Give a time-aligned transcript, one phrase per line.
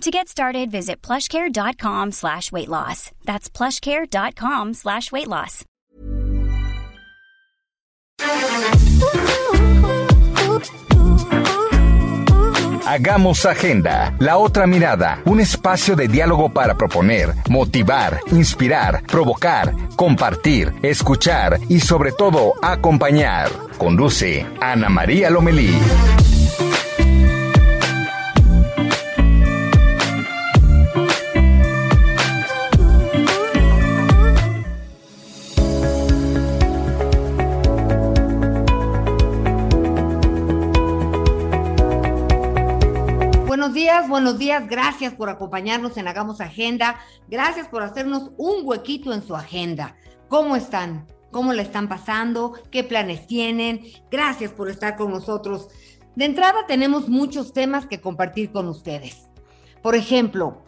[0.00, 3.10] To get started, visit plushcare.com slash weight loss.
[3.24, 5.64] That's plushcare.com slash weight loss.
[12.86, 20.72] Hagamos Agenda, la otra mirada, un espacio de diálogo para proponer, motivar, inspirar, provocar, compartir,
[20.82, 23.50] escuchar y sobre todo acompañar.
[23.78, 25.74] Conduce Ana María Lomelí.
[43.84, 44.66] Días, buenos días.
[44.66, 46.98] Gracias por acompañarnos en Hagamos Agenda.
[47.28, 49.94] Gracias por hacernos un huequito en su agenda.
[50.28, 51.06] ¿Cómo están?
[51.30, 52.54] ¿Cómo le están pasando?
[52.70, 53.82] ¿Qué planes tienen?
[54.10, 55.68] Gracias por estar con nosotros.
[56.16, 59.28] De entrada tenemos muchos temas que compartir con ustedes.
[59.82, 60.64] Por ejemplo,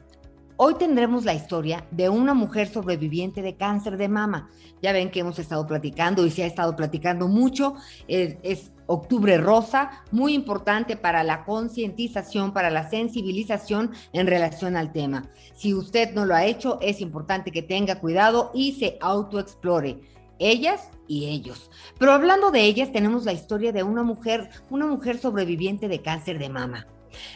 [0.57, 4.51] hoy tendremos la historia de una mujer sobreviviente de cáncer de mama.
[4.83, 7.75] Ya ven que hemos estado platicando y se ha estado platicando mucho.
[8.09, 15.29] Es, Octubre Rosa, muy importante para la concientización, para la sensibilización en relación al tema.
[15.55, 19.99] Si usted no lo ha hecho, es importante que tenga cuidado y se autoexplore,
[20.39, 21.69] ellas y ellos.
[21.99, 26.39] Pero hablando de ellas, tenemos la historia de una mujer, una mujer sobreviviente de cáncer
[26.39, 26.87] de mama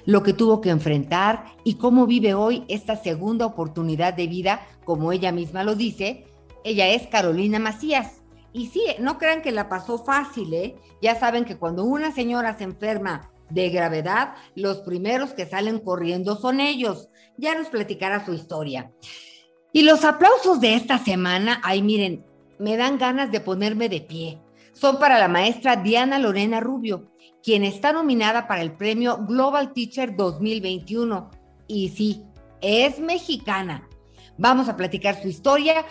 [0.07, 5.13] lo que tuvo que enfrentar y cómo vive hoy esta segunda oportunidad de vida, como
[5.13, 6.25] ella misma lo dice.
[6.65, 8.23] Ella es Carolina Macías.
[8.53, 10.77] Y sí, no crean que la pasó fácil, ¿eh?
[11.01, 16.37] Ya saben que cuando una señora se enferma de gravedad, los primeros que salen corriendo
[16.37, 17.09] son ellos.
[17.37, 18.93] Ya nos platicará su historia.
[19.73, 22.25] Y los aplausos de esta semana, ay miren,
[22.59, 24.41] me dan ganas de ponerme de pie.
[24.73, 27.13] Son para la maestra Diana Lorena Rubio,
[27.43, 31.31] quien está nominada para el premio Global Teacher 2021.
[31.67, 32.25] Y sí,
[32.61, 33.89] es mexicana.
[34.39, 35.85] Vamos a platicar su historia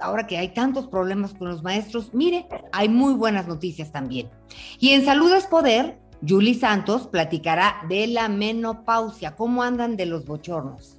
[0.00, 4.30] ahora que hay tantos problemas con los maestros, mire, hay muy buenas noticias también.
[4.78, 10.24] Y en Salud es Poder, Julie Santos platicará de la menopausia, cómo andan de los
[10.24, 10.98] bochornos.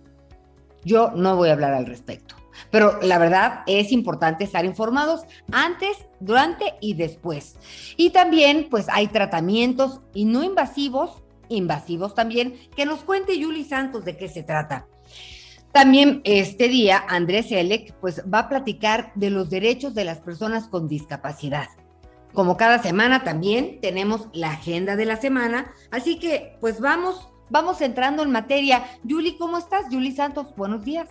[0.84, 2.36] Yo no voy a hablar al respecto,
[2.72, 5.22] pero la verdad es importante estar informados
[5.52, 7.56] antes, durante y después.
[7.98, 14.06] Y también, pues hay tratamientos y no invasivos, invasivos también, que nos cuente Julie Santos
[14.06, 14.88] de qué se trata.
[15.74, 20.68] También este día Andrés Elec pues va a platicar de los derechos de las personas
[20.68, 21.68] con discapacidad.
[22.32, 27.82] Como cada semana también tenemos la agenda de la semana, así que pues vamos, vamos
[27.82, 28.84] entrando en materia.
[29.04, 29.90] Yuli, ¿cómo estás?
[29.90, 31.10] Yuli Santos, buenos días.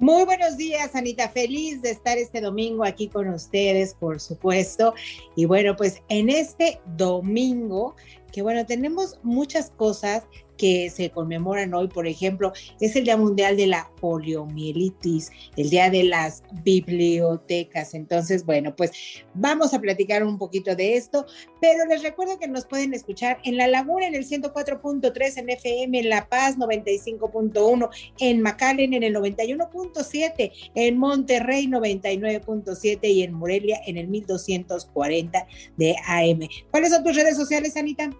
[0.00, 1.28] Muy buenos días, Anita.
[1.28, 4.94] Feliz de estar este domingo aquí con ustedes, por supuesto.
[5.34, 7.96] Y bueno, pues en este domingo,
[8.32, 10.22] que bueno, tenemos muchas cosas
[10.58, 15.88] que se conmemoran hoy, por ejemplo, es el Día Mundial de la Poliomielitis, el Día
[15.88, 17.94] de las Bibliotecas.
[17.94, 18.90] Entonces, bueno, pues
[19.32, 21.24] vamos a platicar un poquito de esto,
[21.60, 26.00] pero les recuerdo que nos pueden escuchar en La Laguna en el 104.3 en FM,
[26.00, 33.80] en La Paz 95.1, en McAllen en el 91.7, en Monterrey 99.7 y en Morelia
[33.86, 36.40] en el 1240 de AM.
[36.70, 38.10] ¿Cuáles son tus redes sociales, Anita?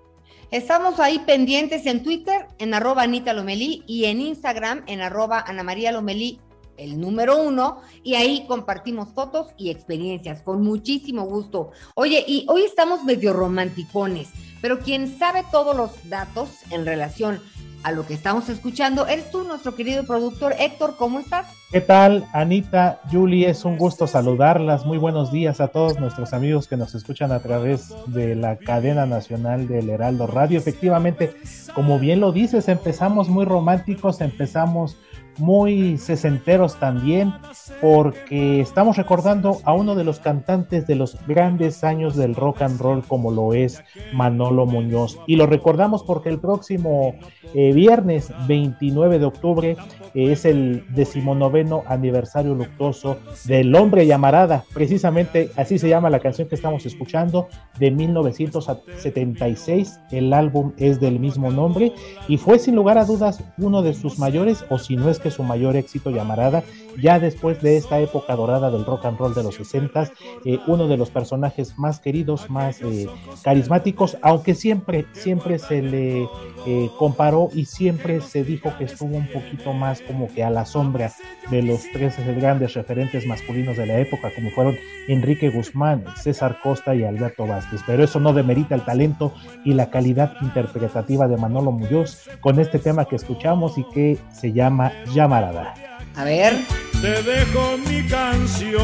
[0.50, 5.62] Estamos ahí pendientes en Twitter, en arroba Anita Lomelí, y en Instagram, en arroba Ana
[5.62, 6.40] María Lomelí,
[6.78, 11.72] el número uno, y ahí compartimos fotos y experiencias con muchísimo gusto.
[11.94, 14.30] Oye, y hoy estamos medio romanticones,
[14.62, 17.42] pero quien sabe todos los datos en relación
[17.82, 21.46] a lo que estamos escuchando, eres tú, nuestro querido productor Héctor, ¿cómo estás?
[21.70, 23.48] ¿Qué tal, Anita, Julie?
[23.48, 24.86] Es un gusto saludarlas.
[24.86, 29.04] Muy buenos días a todos nuestros amigos que nos escuchan a través de la cadena
[29.04, 30.58] nacional del Heraldo Radio.
[30.58, 31.36] Efectivamente,
[31.74, 34.96] como bien lo dices, empezamos muy románticos, empezamos
[35.38, 37.32] muy sesenteros también,
[37.80, 42.80] porque estamos recordando a uno de los cantantes de los grandes años del rock and
[42.80, 43.82] roll, como lo es
[44.12, 45.18] Manolo Muñoz.
[45.26, 47.14] Y lo recordamos porque el próximo
[47.54, 49.76] eh, viernes 29 de octubre
[50.14, 54.64] eh, es el decimonoveno aniversario luctuoso del Hombre Llamarada.
[54.74, 57.48] Precisamente así se llama la canción que estamos escuchando
[57.78, 60.00] de 1976.
[60.10, 61.92] El álbum es del mismo nombre
[62.28, 65.27] y fue sin lugar a dudas uno de sus mayores, o si no es que
[65.30, 66.62] su mayor éxito llamarada
[67.00, 70.10] ya después de esta época dorada del rock and roll de los 60,
[70.44, 73.06] eh, uno de los personajes más queridos, más eh,
[73.42, 76.28] carismáticos, aunque siempre, siempre se le
[76.66, 80.66] eh, comparó y siempre se dijo que estuvo un poquito más como que a la
[80.66, 81.12] sombra
[81.50, 84.76] de los tres grandes referentes masculinos de la época, como fueron
[85.08, 87.80] Enrique Guzmán, César Costa y Alberto Vázquez.
[87.86, 89.32] Pero eso no demerita el talento
[89.64, 94.52] y la calidad interpretativa de Manolo Muñoz con este tema que escuchamos y que se
[94.52, 95.87] llama Llamarada.
[96.16, 96.58] A ver.
[97.00, 98.76] Te dejo mi canción,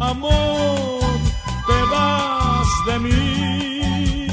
[0.00, 1.00] amor,
[1.64, 4.26] te vas de mí,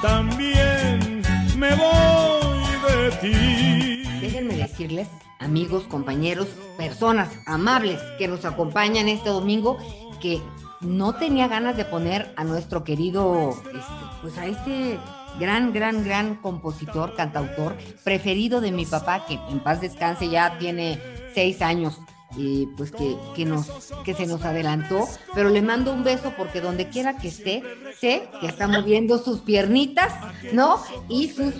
[0.00, 1.22] también
[1.58, 4.02] me voy de ti.
[4.22, 5.06] Déjenme decirles,
[5.38, 6.48] amigos, compañeros,
[6.78, 9.76] personas amables que nos acompañan este domingo,
[10.18, 10.40] que
[10.80, 13.80] no tenía ganas de poner a nuestro querido, este,
[14.22, 14.98] pues a este
[15.38, 21.00] gran, gran, gran compositor, cantautor, preferido de mi papá, que en paz descanse ya tiene
[21.34, 22.00] seis años.
[22.34, 26.62] Y pues que, que, nos, que se nos adelantó, pero le mando un beso porque
[26.62, 27.62] donde quiera que esté,
[28.00, 30.14] sé que está moviendo sus piernitas,
[30.50, 30.82] ¿no?
[31.10, 31.52] Y sus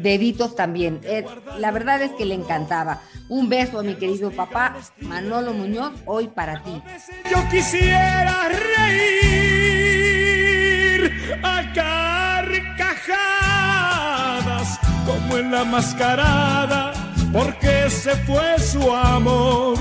[0.00, 1.00] deditos también.
[1.02, 1.24] Eh,
[1.58, 3.02] la verdad es que le encantaba.
[3.28, 6.80] Un beso a mi querido papá, Manolo Muñoz, hoy para ti.
[7.28, 9.40] Yo quisiera reír
[11.42, 11.72] a
[15.06, 16.92] como en la mascarada,
[17.32, 19.78] porque se fue su amor.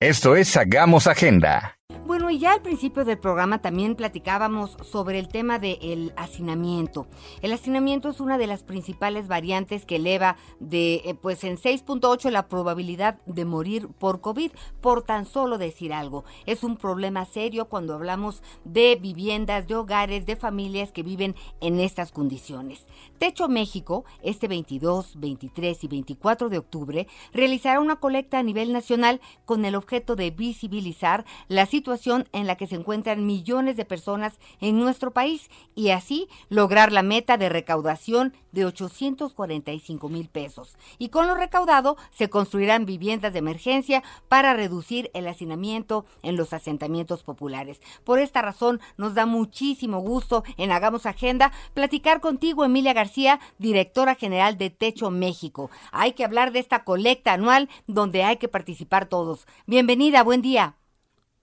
[0.00, 1.77] Esto es Hagamos Agenda.
[2.08, 7.06] Bueno, y ya al principio del programa también platicábamos sobre el tema del hacinamiento.
[7.42, 12.30] El hacinamiento es una de las principales variantes que eleva de, eh, pues en 6.8
[12.30, 16.24] la probabilidad de morir por COVID, por tan solo decir algo.
[16.46, 21.78] Es un problema serio cuando hablamos de viviendas, de hogares, de familias que viven en
[21.78, 22.86] estas condiciones.
[23.18, 29.20] Techo México, este 22, 23 y 24 de octubre, realizará una colecta a nivel nacional
[29.44, 34.38] con el objeto de visibilizar la situación en la que se encuentran millones de personas
[34.60, 40.76] en nuestro país y así lograr la meta de recaudación de 845 mil pesos.
[40.98, 46.52] Y con lo recaudado se construirán viviendas de emergencia para reducir el hacinamiento en los
[46.52, 47.80] asentamientos populares.
[48.04, 54.14] Por esta razón nos da muchísimo gusto en Hagamos Agenda platicar contigo, Emilia García, directora
[54.14, 55.70] general de Techo México.
[55.92, 59.46] Hay que hablar de esta colecta anual donde hay que participar todos.
[59.66, 60.77] Bienvenida, buen día.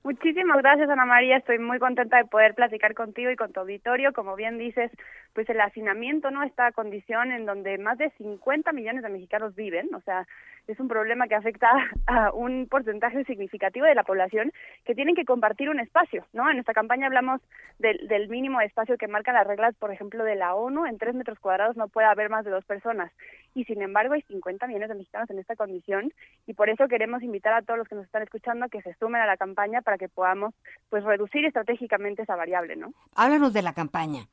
[0.05, 1.37] Muchísimas gracias, Ana María.
[1.37, 4.13] Estoy muy contenta de poder platicar contigo y con tu auditorio.
[4.13, 4.91] Como bien dices,
[5.35, 6.43] pues el hacinamiento, ¿no?
[6.43, 10.25] Esta condición en donde más de 50 millones de mexicanos viven, o sea,
[10.65, 11.69] es un problema que afecta
[12.07, 14.53] a un porcentaje significativo de la población
[14.85, 16.49] que tienen que compartir un espacio, ¿no?
[16.49, 17.41] En esta campaña hablamos
[17.79, 21.13] del, del mínimo espacio que marcan las reglas, por ejemplo, de la ONU, en tres
[21.13, 23.11] metros cuadrados no puede haber más de dos personas,
[23.53, 26.13] y sin embargo hay 50 millones de mexicanos en esta condición,
[26.47, 28.93] y por eso queremos invitar a todos los que nos están escuchando a que se
[28.95, 30.53] sumen a la campaña para que podamos,
[30.89, 32.93] pues, reducir estratégicamente esa variable, ¿no?
[33.15, 34.27] Háblanos de la campaña.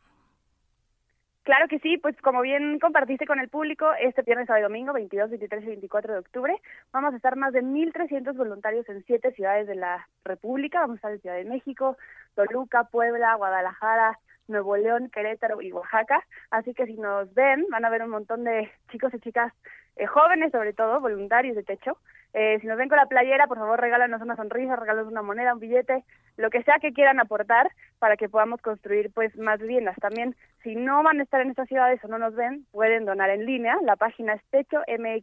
[1.44, 4.92] Claro que sí, pues como bien compartiste con el público, este viernes, sábado y domingo,
[4.92, 6.54] 22, 23 y 24 de octubre,
[6.92, 10.80] vamos a estar más de 1.300 voluntarios en siete ciudades de la República.
[10.82, 11.96] Vamos a estar en Ciudad de México,
[12.36, 16.24] Toluca, Puebla, Guadalajara, Nuevo León, Querétaro y Oaxaca.
[16.52, 19.52] Así que si nos ven, van a ver un montón de chicos y chicas
[19.96, 21.98] eh, jóvenes, sobre todo, voluntarios de techo.
[22.34, 25.52] Eh, si nos ven con la playera, por favor, regálanos una sonrisa, regálanos una moneda,
[25.52, 26.04] un billete,
[26.36, 29.96] lo que sea que quieran aportar para que podamos construir pues más viviendas.
[30.00, 33.28] También, si no van a estar en estas ciudades o no nos ven, pueden donar
[33.30, 33.76] en línea.
[33.82, 35.20] La página es techomx.org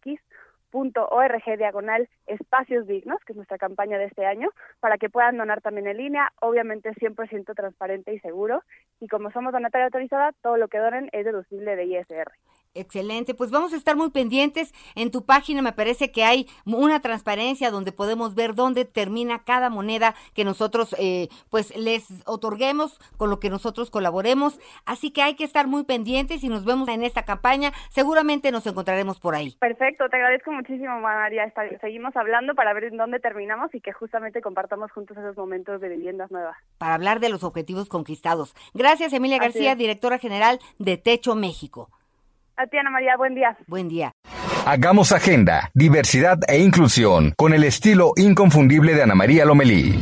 [1.57, 5.87] diagonal espacios dignos, que es nuestra campaña de este año, para que puedan donar también
[5.87, 8.61] en línea, obviamente 100% transparente y seguro,
[8.99, 12.31] y como somos donataria autorizada, todo lo que donen es deducible de ISR.
[12.75, 14.73] Excelente, pues vamos a estar muy pendientes.
[14.95, 19.71] En tu página me parece que hay una transparencia donde podemos ver dónde termina cada
[19.71, 24.59] moneda que nosotros eh, pues les otorguemos, con lo que nosotros colaboremos.
[24.85, 27.71] Así que hay que estar muy pendientes y nos vemos en esta campaña.
[27.89, 29.55] Seguramente nos encontraremos por ahí.
[29.59, 31.51] Perfecto, te agradezco muchísimo María.
[31.81, 35.89] Seguimos hablando para ver en dónde terminamos y que justamente compartamos juntos esos momentos de
[35.89, 36.55] viviendas nuevas.
[36.77, 38.53] Para hablar de los objetivos conquistados.
[38.75, 41.89] Gracias Emilia García, directora general de Techo México.
[42.61, 43.57] A ti, Ana María, buen día.
[43.67, 44.11] Buen día.
[44.65, 49.97] Hagamos agenda, diversidad e inclusión con el estilo inconfundible de Ana María Lomelí.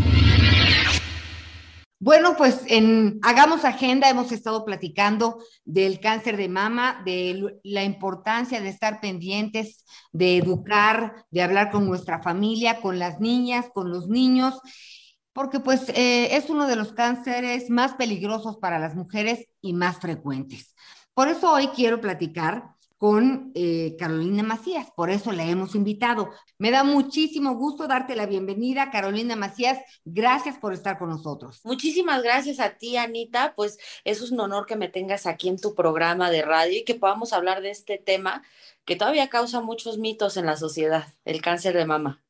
[2.00, 8.60] Bueno, pues en Hagamos Agenda hemos estado platicando del cáncer de mama, de la importancia
[8.60, 14.08] de estar pendientes, de educar, de hablar con nuestra familia, con las niñas, con los
[14.08, 14.60] niños,
[15.32, 20.00] porque pues eh, es uno de los cánceres más peligrosos para las mujeres y más
[20.00, 20.74] frecuentes.
[21.17, 26.29] Por eso hoy quiero platicar con eh, Carolina Macías, por eso la hemos invitado.
[26.59, 29.79] Me da muchísimo gusto darte la bienvenida, Carolina Macías.
[30.05, 31.62] Gracias por estar con nosotros.
[31.63, 33.55] Muchísimas gracias a ti, Anita.
[33.55, 36.93] Pues es un honor que me tengas aquí en tu programa de radio y que
[36.93, 38.43] podamos hablar de este tema
[38.86, 42.24] que todavía causa muchos mitos en la sociedad, el cáncer de mama.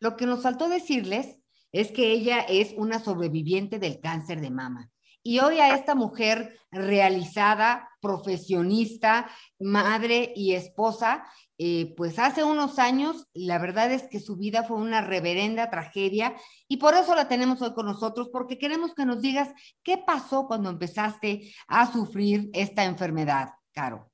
[0.00, 1.38] Lo que nos faltó decirles
[1.70, 4.91] es que ella es una sobreviviente del cáncer de mama.
[5.22, 11.24] Y hoy a esta mujer realizada, profesionista, madre y esposa,
[11.58, 16.34] eh, pues hace unos años, la verdad es que su vida fue una reverenda tragedia
[16.66, 19.50] y por eso la tenemos hoy con nosotros, porque queremos que nos digas
[19.82, 24.10] qué pasó cuando empezaste a sufrir esta enfermedad, Caro.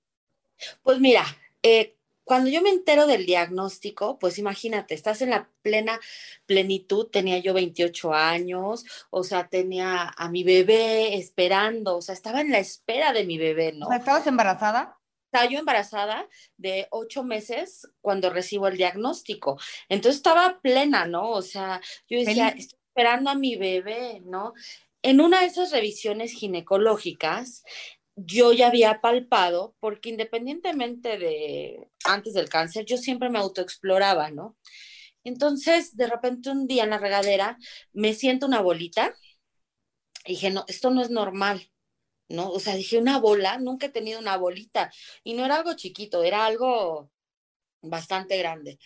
[0.83, 1.25] Pues mira,
[1.63, 1.98] eh,
[2.29, 5.99] cuando yo me entero del diagnóstico, pues imagínate, estás en la plena
[6.45, 12.43] plenitud, tenía yo 28 años, o sea, tenía a mi bebé esperando, o sea, estaba
[12.43, 13.91] en la espera de mi bebé, ¿no?
[13.91, 14.99] ¿Estabas embarazada?
[15.33, 19.59] Estaba yo embarazada de ocho meses cuando recibo el diagnóstico.
[19.89, 21.31] Entonces estaba plena, ¿no?
[21.31, 21.81] O sea,
[22.11, 24.53] yo decía, estoy esperando a mi bebé, ¿no?
[25.01, 27.65] En una de esas revisiones ginecológicas,
[28.19, 34.57] yo ya había palpado, porque independientemente de antes del cáncer, yo siempre me autoexploraba, ¿no?
[35.25, 37.59] Entonces, de repente un día en la regadera
[37.93, 39.15] me siento una bolita
[40.25, 41.71] y dije, no, esto no es normal,
[42.29, 42.51] ¿no?
[42.51, 44.93] O sea, dije, una bola, nunca he tenido una bolita
[45.25, 47.11] y no era algo chiquito, era algo
[47.83, 48.81] bastante grande.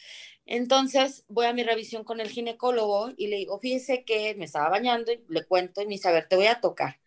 [0.47, 4.71] Entonces voy a mi revisión con el ginecólogo y le digo, fíjese que me estaba
[4.71, 7.01] bañando y le cuento y me dice, a ver, te voy a tocar.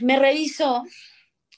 [0.00, 0.84] Me revisó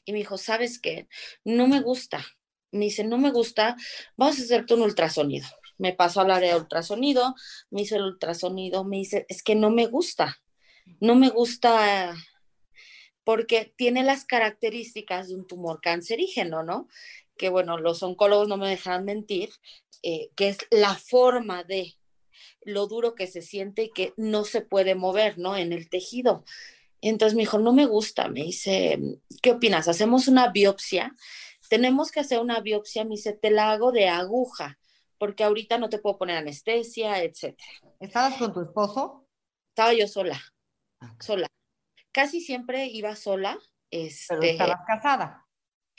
[0.04, 1.08] y me dijo, ¿sabes qué?
[1.44, 2.24] No me gusta.
[2.70, 3.76] Me dice, no me gusta,
[4.16, 5.46] vamos a hacerte un ultrasonido.
[5.76, 7.34] Me pasó a hablar de ultrasonido,
[7.70, 10.40] me hizo el ultrasonido, me dice, es que no me gusta,
[11.00, 12.14] no me gusta
[13.24, 16.88] porque tiene las características de un tumor cancerígeno, ¿no?
[17.36, 19.50] Que bueno, los oncólogos no me dejarán mentir,
[20.02, 21.94] eh, que es la forma de
[22.62, 25.56] lo duro que se siente y que no se puede mover, ¿no?
[25.56, 26.44] En el tejido.
[27.02, 28.98] Entonces me dijo, no me gusta, me dice,
[29.42, 29.88] ¿qué opinas?
[29.88, 31.14] ¿Hacemos una biopsia?
[31.68, 34.78] Tenemos que hacer una biopsia, me dice, te la hago de aguja,
[35.18, 37.58] porque ahorita no te puedo poner anestesia, etc.
[37.98, 39.26] ¿Estabas con tu esposo?
[39.70, 40.40] Estaba yo sola,
[41.18, 41.48] sola.
[42.12, 43.58] Casi siempre iba sola.
[43.90, 45.46] Este, Pero estabas casada.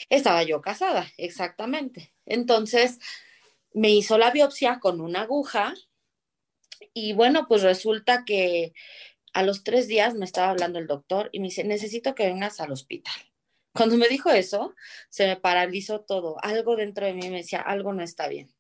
[0.10, 2.14] Estaba yo casada, exactamente.
[2.26, 3.00] Entonces
[3.74, 5.74] me hizo la biopsia con una aguja
[6.94, 8.74] y bueno, pues resulta que
[9.34, 12.60] a los tres días me estaba hablando el doctor y me dice, necesito que vengas
[12.60, 13.14] al hospital.
[13.74, 14.76] Cuando me dijo eso,
[15.10, 16.38] se me paralizó todo.
[16.44, 18.54] Algo dentro de mí me decía, algo no está bien.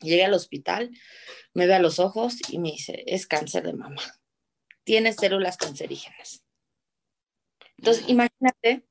[0.00, 0.90] Llegué al hospital,
[1.52, 4.02] me ve a los ojos y me dice, es cáncer de mama.
[4.82, 6.44] Tiene células cancerígenas.
[7.78, 8.86] Entonces, imagínate.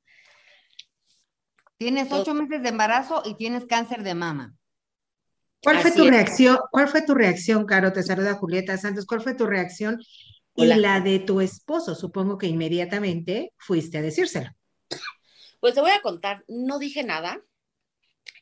[1.76, 4.56] Tienes ocho meses de embarazo y tienes cáncer de mama.
[5.62, 6.58] ¿Cuál fue tu reacción?
[6.70, 7.92] ¿Cuál fue tu reacción, Caro?
[7.92, 9.06] Te saluda Julieta Santos.
[9.06, 10.00] ¿Cuál fue tu reacción
[10.56, 14.50] y la de tu esposo, supongo que inmediatamente fuiste a decírselo.
[15.60, 17.42] Pues te voy a contar, no dije nada,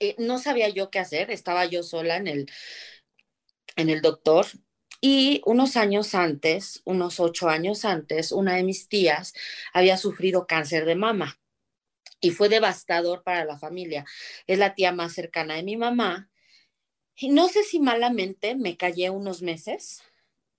[0.00, 2.50] eh, no sabía yo qué hacer, estaba yo sola en el,
[3.76, 4.46] en el doctor
[5.00, 9.34] y unos años antes, unos ocho años antes, una de mis tías
[9.72, 11.38] había sufrido cáncer de mama
[12.20, 14.04] y fue devastador para la familia.
[14.46, 16.30] Es la tía más cercana de mi mamá.
[17.16, 20.02] Y no sé si malamente me callé unos meses,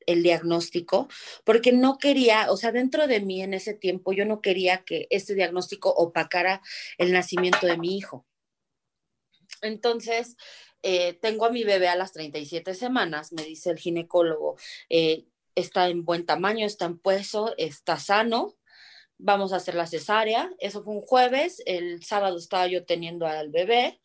[0.07, 1.07] el diagnóstico,
[1.43, 5.07] porque no quería, o sea, dentro de mí en ese tiempo yo no quería que
[5.09, 6.61] este diagnóstico opacara
[6.97, 8.25] el nacimiento de mi hijo.
[9.61, 10.35] Entonces,
[10.83, 14.57] eh, tengo a mi bebé a las 37 semanas, me dice el ginecólogo,
[14.89, 18.55] eh, está en buen tamaño, está en peso, está sano,
[19.17, 20.51] vamos a hacer la cesárea.
[20.59, 24.01] Eso fue un jueves, el sábado estaba yo teniendo al bebé,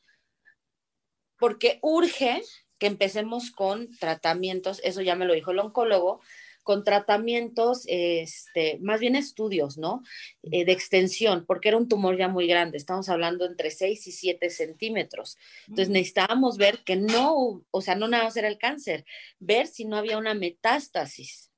[1.38, 2.42] porque urge
[2.78, 6.20] que empecemos con tratamientos, eso ya me lo dijo el oncólogo,
[6.68, 10.02] con tratamientos, este, más bien estudios, ¿no?
[10.42, 14.12] Eh, de extensión, porque era un tumor ya muy grande, estamos hablando entre 6 y
[14.12, 15.38] 7 centímetros.
[15.62, 15.92] Entonces mm.
[15.92, 19.06] necesitábamos ver que no, o sea, no nada más era el cáncer,
[19.38, 21.50] ver si no había una metástasis.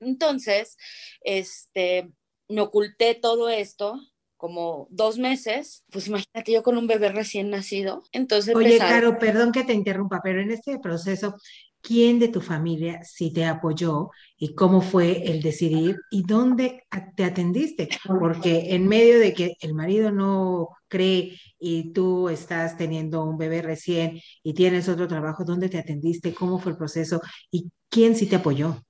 [0.00, 0.78] Entonces,
[1.20, 2.10] este,
[2.48, 4.00] me oculté todo esto,
[4.36, 8.02] como dos meses, pues imagínate yo con un bebé recién nacido.
[8.12, 11.36] Entonces, oye, Caro, perdón que te interrumpa, pero en este proceso,
[11.80, 16.82] ¿quién de tu familia sí te apoyó y cómo fue el decidir y dónde
[17.16, 17.88] te atendiste?
[18.06, 23.62] Porque en medio de que el marido no cree y tú estás teniendo un bebé
[23.62, 26.34] recién y tienes otro trabajo, ¿dónde te atendiste?
[26.34, 27.20] ¿Cómo fue el proceso?
[27.50, 28.82] ¿Y quién sí te apoyó?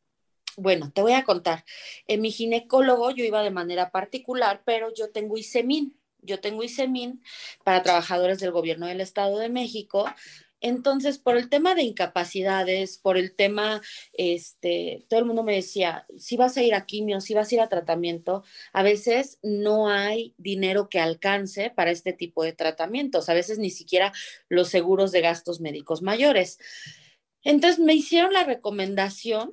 [0.56, 1.64] Bueno, te voy a contar.
[2.06, 5.94] En mi ginecólogo yo iba de manera particular, pero yo tengo ISEMIN.
[6.22, 7.22] yo tengo ISEMIN
[7.62, 10.06] para trabajadores del gobierno del Estado de México.
[10.60, 13.82] Entonces, por el tema de incapacidades, por el tema,
[14.14, 17.54] este, todo el mundo me decía, si vas a ir a quimio, si vas a
[17.54, 23.28] ir a tratamiento, a veces no hay dinero que alcance para este tipo de tratamientos,
[23.28, 24.12] a veces ni siquiera
[24.48, 26.58] los seguros de gastos médicos mayores.
[27.44, 29.52] Entonces, me hicieron la recomendación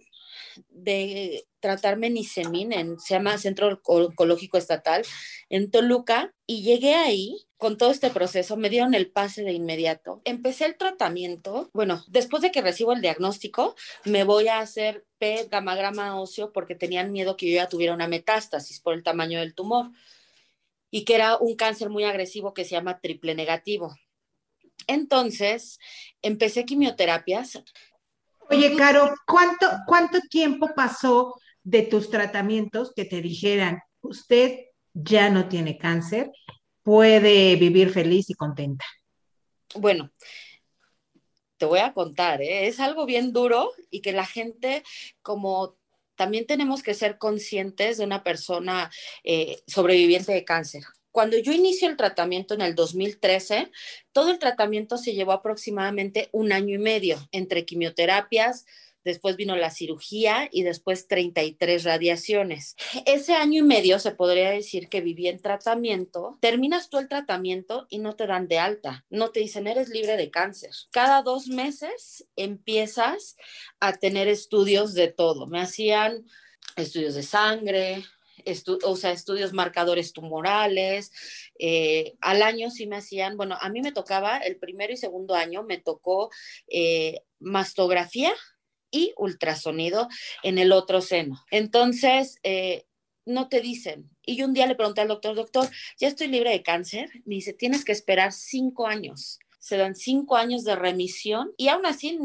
[0.69, 5.03] de tratarme Nisemin, en, se llama Centro Oncológico Estatal,
[5.50, 10.22] en Toluca, y llegué ahí con todo este proceso, me dieron el pase de inmediato.
[10.25, 15.50] Empecé el tratamiento, bueno, después de que recibo el diagnóstico, me voy a hacer PET,
[15.50, 19.55] gamagrama óseo, porque tenían miedo que yo ya tuviera una metástasis por el tamaño del
[19.55, 19.91] tumor,
[20.91, 23.95] y que era un cáncer muy agresivo que se llama triple negativo.
[24.86, 25.79] Entonces,
[26.22, 27.63] empecé quimioterapias,
[28.50, 35.48] Oye, Caro, ¿cuánto, ¿cuánto tiempo pasó de tus tratamientos que te dijeran, usted ya no
[35.48, 36.32] tiene cáncer,
[36.84, 38.86] puede vivir feliz y contenta?
[39.76, 40.12] Bueno,
[41.58, 42.68] te voy a contar, ¿eh?
[42.68, 44.84] es algo bien duro y que la gente
[45.22, 45.78] como
[46.16, 48.92] también tenemos que ser conscientes de una persona
[49.24, 50.84] eh, sobreviviente de cáncer.
[51.13, 53.70] Cuando yo inicio el tratamiento en el 2013,
[54.13, 58.65] todo el tratamiento se llevó aproximadamente un año y medio entre quimioterapias,
[59.03, 62.75] después vino la cirugía y después 33 radiaciones.
[63.05, 66.39] Ese año y medio se podría decir que viví en tratamiento.
[66.41, 70.17] Terminas tú el tratamiento y no te dan de alta, no te dicen eres libre
[70.17, 70.72] de cáncer.
[70.89, 73.38] Cada dos meses empiezas
[73.79, 75.46] a tener estudios de todo.
[75.46, 76.25] Me hacían
[76.75, 78.03] estudios de sangre,
[78.84, 81.12] o sea, estudios marcadores tumorales.
[81.60, 85.36] Eh, al año sí me hacían, bueno, a mí me tocaba, el primero y segundo
[85.36, 86.30] año me tocó
[86.68, 88.34] eh, mastografía
[88.92, 90.08] y ultrasonido
[90.44, 91.44] en el otro seno.
[91.52, 92.86] Entonces, eh,
[93.26, 94.10] no te dicen.
[94.26, 97.10] Y yo un día le pregunté al doctor, doctor, ya estoy libre de cáncer.
[97.26, 99.40] Me dice, tienes que esperar cinco años.
[99.60, 102.20] Se dan cinco años de remisión y aún así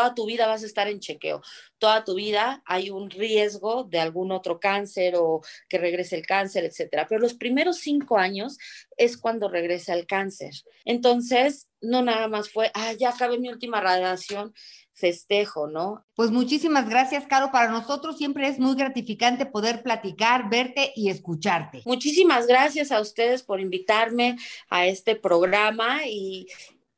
[0.00, 1.42] toda tu vida vas a estar en chequeo,
[1.78, 6.64] toda tu vida hay un riesgo de algún otro cáncer o que regrese el cáncer,
[6.64, 7.06] etcétera.
[7.06, 8.56] Pero los primeros cinco años
[8.96, 10.52] es cuando regresa el cáncer.
[10.86, 14.54] Entonces, no nada más fue, ah, ya acabé mi última radiación,
[14.94, 16.06] festejo, ¿no?
[16.14, 17.50] Pues muchísimas gracias, Caro.
[17.52, 21.82] Para nosotros siempre es muy gratificante poder platicar, verte y escucharte.
[21.84, 24.36] Muchísimas gracias a ustedes por invitarme
[24.70, 26.46] a este programa y,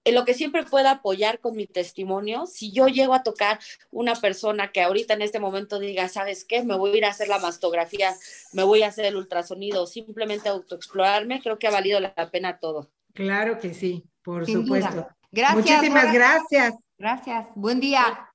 [0.05, 3.59] en lo que siempre pueda apoyar con mi testimonio, si yo llego a tocar
[3.91, 6.65] una persona que ahorita en este momento diga, ¿sabes qué?
[6.65, 8.15] Me voy a ir a hacer la mastografía,
[8.53, 12.91] me voy a hacer el ultrasonido, simplemente autoexplorarme, creo que ha valido la pena todo.
[13.15, 15.09] Claro que sí, por supuesto.
[15.31, 15.57] Gracias.
[15.57, 16.75] Muchísimas gracias.
[16.99, 17.47] Gracias.
[17.55, 18.31] Buen día.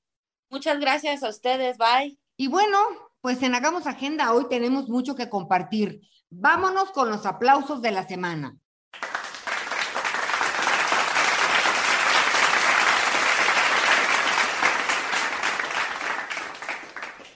[0.49, 1.77] Muchas gracias a ustedes.
[1.77, 2.17] Bye.
[2.37, 2.77] Y bueno,
[3.21, 6.01] pues en Hagamos Agenda hoy tenemos mucho que compartir.
[6.29, 8.55] Vámonos con los aplausos de la semana.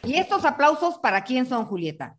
[0.03, 2.17] ¿Y estos aplausos para quién son, Julieta?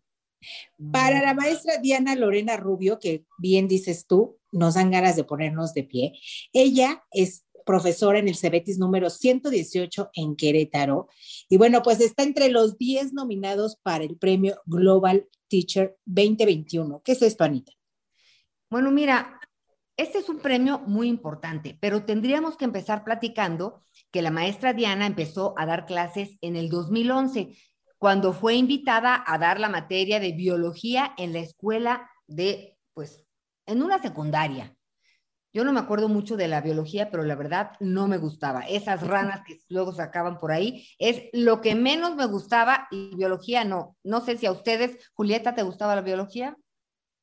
[0.91, 5.73] Para la maestra Diana Lorena Rubio, que bien dices tú, nos dan ganas de ponernos
[5.73, 6.13] de pie.
[6.51, 11.07] Ella es profesora en el Cebetis número 118 en Querétaro.
[11.49, 17.01] Y bueno, pues está entre los 10 nominados para el premio Global Teacher 2021.
[17.03, 17.71] ¿Qué es esto, Anita?
[18.69, 19.39] Bueno, mira,
[19.95, 25.05] este es un premio muy importante, pero tendríamos que empezar platicando que la maestra Diana
[25.05, 27.55] empezó a dar clases en el 2011
[28.03, 33.25] cuando fue invitada a dar la materia de biología en la escuela de, pues,
[33.65, 34.75] en una secundaria.
[35.53, 38.67] Yo no me acuerdo mucho de la biología, pero la verdad no me gustaba.
[38.67, 43.63] Esas ranas que luego sacaban por ahí es lo que menos me gustaba y biología
[43.63, 43.95] no.
[44.03, 46.57] No sé si a ustedes, Julieta, ¿te gustaba la biología?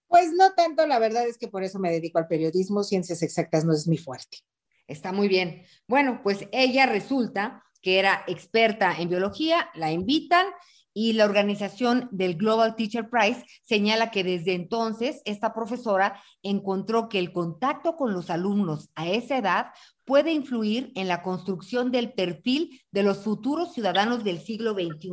[0.07, 3.66] Pues no tanto, la verdad es que por eso me dedico al periodismo, ciencias exactas
[3.66, 4.38] no es mi fuerte.
[4.87, 5.62] Está muy bien.
[5.87, 10.47] Bueno, pues ella resulta que era experta en biología, la invitan
[10.93, 17.19] y la organización del Global Teacher Prize señala que desde entonces esta profesora encontró que
[17.19, 19.66] el contacto con los alumnos a esa edad
[20.05, 25.11] puede influir en la construcción del perfil de los futuros ciudadanos del siglo XXI.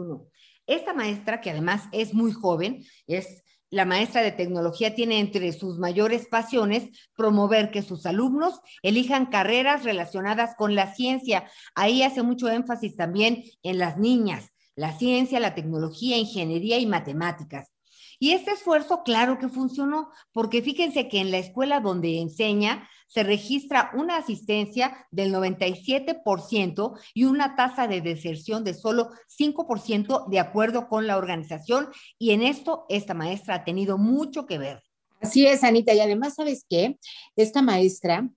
[0.65, 5.77] Esta maestra, que además es muy joven, es la maestra de tecnología tiene entre sus
[5.77, 11.49] mayores pasiones promover que sus alumnos elijan carreras relacionadas con la ciencia.
[11.75, 17.71] Ahí hace mucho énfasis también en las niñas, la ciencia, la tecnología, ingeniería y matemáticas.
[18.19, 23.23] Y este esfuerzo, claro que funcionó, porque fíjense que en la escuela donde enseña se
[23.23, 30.87] registra una asistencia del 97% y una tasa de deserción de solo 5% de acuerdo
[30.87, 31.89] con la organización.
[32.17, 34.83] Y en esto esta maestra ha tenido mucho que ver.
[35.21, 35.93] Así es, Anita.
[35.93, 36.99] Y además, ¿sabes qué?
[37.35, 38.29] Esta maestra,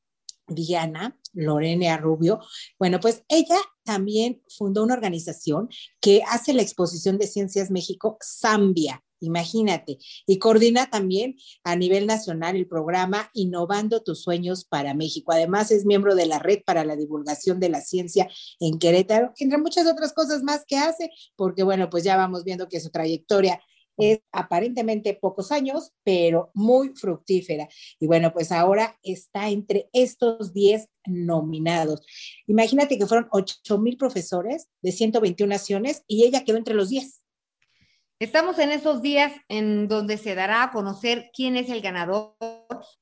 [0.51, 2.41] Diana Lorena Rubio,
[2.79, 5.69] bueno, pues ella también fundó una organización
[6.01, 9.03] que hace la exposición de Ciencias México Zambia.
[9.23, 15.33] Imagínate, y coordina también a nivel nacional el programa Innovando tus sueños para México.
[15.33, 19.59] Además, es miembro de la Red para la Divulgación de la Ciencia en Querétaro, entre
[19.59, 23.61] muchas otras cosas más que hace, porque bueno, pues ya vamos viendo que su trayectoria
[24.01, 27.69] es aparentemente pocos años, pero muy fructífera.
[27.99, 32.03] Y bueno, pues ahora está entre estos 10 nominados.
[32.47, 37.21] Imagínate que fueron 8 mil profesores de 121 naciones y ella quedó entre los 10.
[38.21, 42.37] Estamos en esos días en donde se dará a conocer quién es el ganador,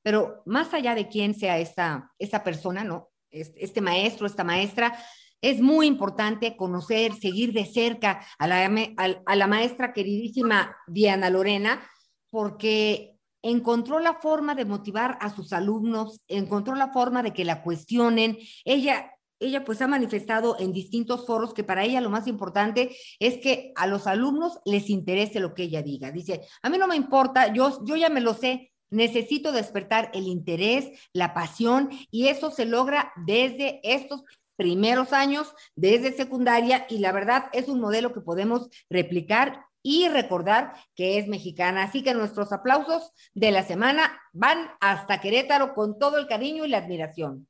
[0.01, 3.11] pero más allá de quién sea esta, esta persona, ¿no?
[3.29, 4.97] Este maestro, esta maestra,
[5.41, 11.81] es muy importante conocer, seguir de cerca a la, maestra queridísima Diana Lorena,
[12.29, 17.63] porque encontró la forma de motivar a sus alumnos, encontró la forma de que la
[17.63, 18.37] cuestionen.
[18.65, 23.37] Ella, ella pues ha manifestado en distintos foros que para ella lo más importante es
[23.37, 26.11] que a los alumnos les interese lo que ella diga.
[26.11, 30.27] Dice, a mí no me importa, yo, yo ya me lo sé, necesito despertar el
[30.27, 34.23] interés, la pasión, y eso se logra desde estos
[34.59, 40.73] primeros años desde secundaria y la verdad es un modelo que podemos replicar y recordar
[40.95, 41.83] que es mexicana.
[41.83, 46.67] Así que nuestros aplausos de la semana van hasta Querétaro con todo el cariño y
[46.67, 47.47] la admiración.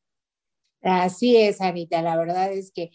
[0.83, 2.03] Así es, Anita.
[2.03, 2.91] La verdad es que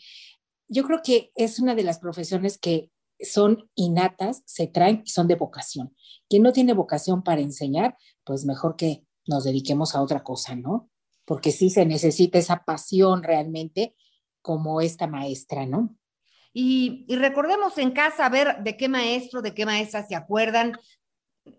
[0.68, 5.26] yo creo que es una de las profesiones que son innatas, se traen y son
[5.26, 5.92] de vocación.
[6.28, 10.88] Quien no tiene vocación para enseñar, pues mejor que nos dediquemos a otra cosa, ¿no?
[11.24, 13.96] Porque sí se necesita esa pasión realmente
[14.44, 15.96] como esta maestra, ¿no?
[16.52, 20.78] Y, recordemos en casa a ver de qué maestro, de qué maestra se acuerdan.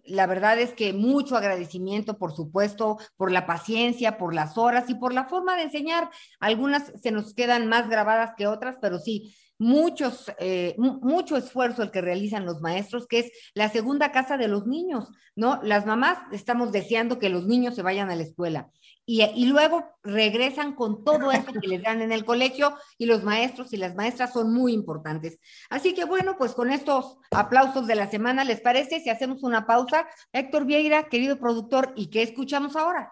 [0.04, 4.94] La verdad es que mucho agradecimiento, por supuesto, por la paciencia, por las horas y
[4.94, 6.12] por la forma de enseñar.
[6.40, 11.92] Algunas se nos quedan más grabadas que otras, pero sí, muchos, eh, mucho esfuerzo el
[11.92, 15.60] que realizan los maestros, que es la segunda casa de los niños, ¿no?
[15.64, 18.70] Las mamás estamos deseando que los niños se vayan a la escuela
[19.08, 23.72] y, luego regresan con todo eso que les dan en el colegio y los maestros
[23.74, 25.40] y las maestras son muy importantes.
[25.70, 29.68] Así que bueno, pues con estos aplausos de la semana, ¿les parece si hacemos una
[29.68, 30.08] pausa?
[30.34, 33.10] Héctor Vieira, querido productor, ¿y qué escuchamos ahora?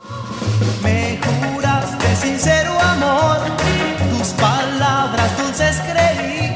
[0.82, 3.38] Me juraste sincero amor,
[4.18, 4.34] tus
[4.84, 6.56] palabras dulces creí,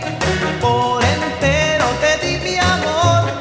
[0.61, 3.31] por entero te di mi amor,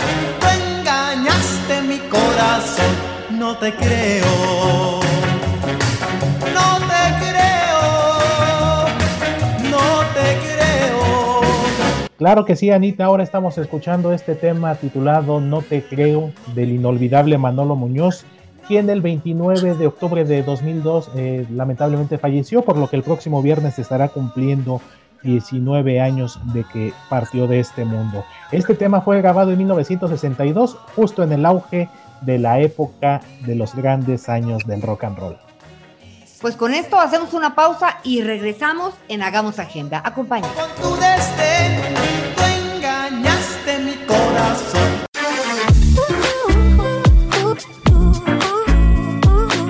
[0.41, 2.93] tú engañaste mi corazón,
[3.31, 5.07] no te creo.
[12.19, 13.05] Claro que sí, Anita.
[13.05, 18.25] Ahora estamos escuchando este tema titulado No te creo del inolvidable Manolo Muñoz,
[18.67, 23.43] quien el 29 de octubre de 2002 eh, lamentablemente falleció, por lo que el próximo
[23.43, 24.81] viernes estará cumpliendo
[25.23, 28.25] 19 años de que partió de este mundo.
[28.53, 31.89] Este tema fue grabado en 1962, justo en el auge
[32.21, 35.37] de la época de los grandes años del rock and roll.
[36.41, 40.03] Pues con esto hacemos una pausa y regresamos en Hagamos Agenda.
[40.05, 40.55] Acompáñanos.
[42.77, 44.96] engañaste mi corazón.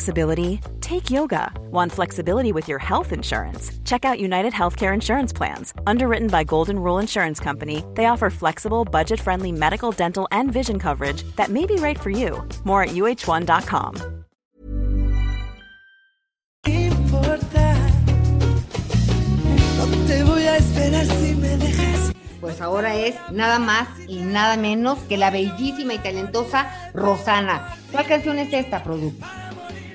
[0.00, 0.60] Flexibility?
[0.80, 1.52] Take yoga.
[1.70, 3.70] Want flexibility with your health insurance?
[3.84, 5.74] Check out United Healthcare Insurance Plans.
[5.86, 10.78] Underwritten by Golden Rule Insurance Company, they offer flexible, budget friendly medical, dental, and vision
[10.78, 12.42] coverage that may be right for you.
[12.64, 13.94] More at uh1.com.
[19.76, 21.58] No te voy a esperar si me
[22.40, 27.76] Pues ahora es nada más y nada menos que la bellísima y talentosa Rosana.
[27.92, 29.26] ¿Cuál canción es esta, producto?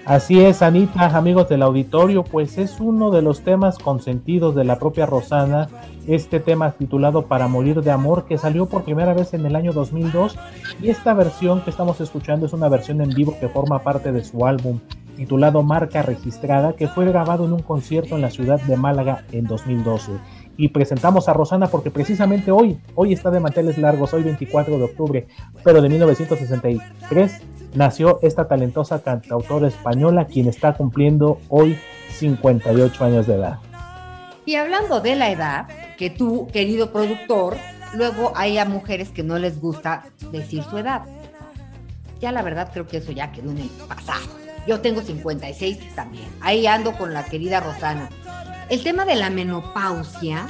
[0.06, 4.78] Así es, Anita, amigos del auditorio, pues es uno de los temas consentidos de la
[4.78, 5.68] propia Rosana,
[6.06, 9.74] este tema titulado Para morir de amor, que salió por primera vez en el año
[9.74, 10.38] 2002,
[10.80, 14.24] y esta versión que estamos escuchando es una versión en vivo que forma parte de
[14.24, 14.80] su álbum
[15.15, 19.46] titulado Marca Registrada, que fue grabado en un concierto en la ciudad de Málaga en
[19.46, 20.12] 2012
[20.58, 24.84] y presentamos a Rosana porque precisamente hoy, hoy está de manteles largos, hoy 24 de
[24.84, 25.28] octubre,
[25.63, 27.41] pero de 1963
[27.74, 31.78] nació esta talentosa cantautora española quien está cumpliendo hoy
[32.12, 33.60] 58 años de edad.
[34.46, 37.58] Y hablando de la edad, que tú, querido productor,
[37.94, 41.04] luego hay a mujeres que no les gusta decir su edad.
[42.22, 44.26] Ya la verdad creo que eso ya quedó en el pasado.
[44.68, 46.26] Yo tengo 56 también.
[46.41, 48.10] Ahí ando con la querida Rosana.
[48.67, 50.47] El tema de la menopausia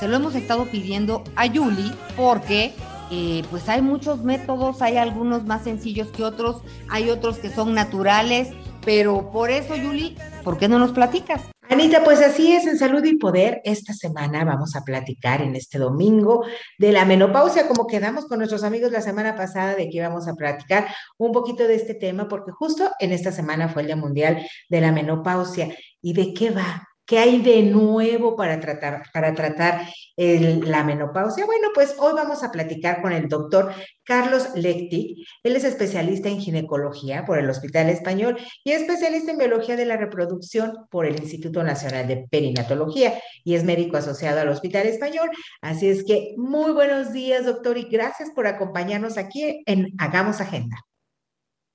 [0.00, 2.74] se lo hemos estado pidiendo a Yuli porque
[3.12, 7.74] eh, pues hay muchos métodos, hay algunos más sencillos que otros, hay otros que son
[7.74, 8.48] naturales,
[8.84, 11.42] pero por eso, Yuli, ¿por qué no nos platicas?
[11.68, 15.78] Anita, pues así es, en Salud y Poder, esta semana vamos a platicar en este
[15.78, 16.44] domingo
[16.78, 20.34] de la menopausia, como quedamos con nuestros amigos la semana pasada de que íbamos a
[20.34, 20.88] platicar
[21.18, 24.80] un poquito de este tema, porque justo en esta semana fue el Día Mundial de
[24.80, 25.76] la Menopausia.
[26.00, 26.86] ¿Y de qué va?
[27.06, 29.82] ¿Qué hay de nuevo para tratar, para tratar
[30.16, 31.46] la menopausia?
[31.46, 35.24] Bueno, pues hoy vamos a platicar con el doctor Carlos Lectic.
[35.44, 39.96] Él es especialista en ginecología por el Hospital Español y especialista en biología de la
[39.96, 45.30] reproducción por el Instituto Nacional de Perinatología y es médico asociado al Hospital Español.
[45.60, 50.76] Así es que muy buenos días, doctor, y gracias por acompañarnos aquí en Hagamos Agenda.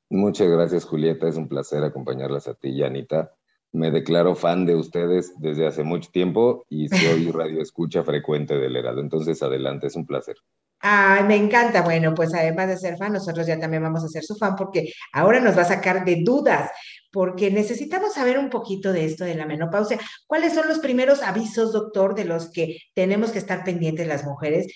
[0.09, 1.29] Muchas gracias, Julieta.
[1.29, 3.33] Es un placer acompañarlas a ti y Anita
[3.73, 8.75] me declaro fan de ustedes desde hace mucho tiempo y soy radio escucha frecuente del
[8.75, 9.01] Heraldo.
[9.01, 10.35] Entonces, adelante, es un placer.
[10.79, 11.81] Ay, me encanta.
[11.81, 14.91] Bueno, pues además de ser fan, nosotros ya también vamos a ser su fan porque
[15.13, 16.71] ahora nos va a sacar de dudas,
[17.11, 19.99] porque necesitamos saber un poquito de esto de la menopausia.
[20.25, 24.73] ¿Cuáles son los primeros avisos, doctor, de los que tenemos que estar pendientes las mujeres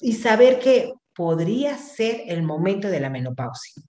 [0.00, 3.82] y saber que podría ser el momento de la menopausia?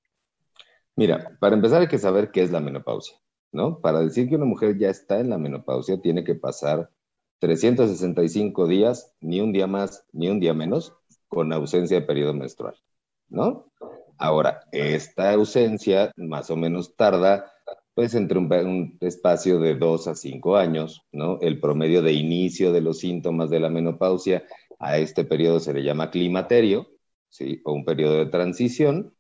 [0.95, 3.17] Mira, para empezar hay que saber qué es la menopausia.
[3.51, 3.79] ¿No?
[3.79, 6.89] Para decir que una mujer ya está en la menopausia, tiene que pasar
[7.39, 10.93] 365 días, ni un día más, ni un día menos,
[11.27, 12.75] con ausencia de periodo menstrual,
[13.29, 13.71] ¿no?
[14.17, 17.51] Ahora, esta ausencia más o menos tarda,
[17.93, 21.39] pues, entre un, espacio de dos a cinco años, ¿no?
[21.41, 24.43] El promedio de inicio de los síntomas de la menopausia
[24.79, 26.87] a este periodo se le llama climaterio,
[27.29, 27.61] ¿sí?
[27.63, 29.13] O un periodo de transición,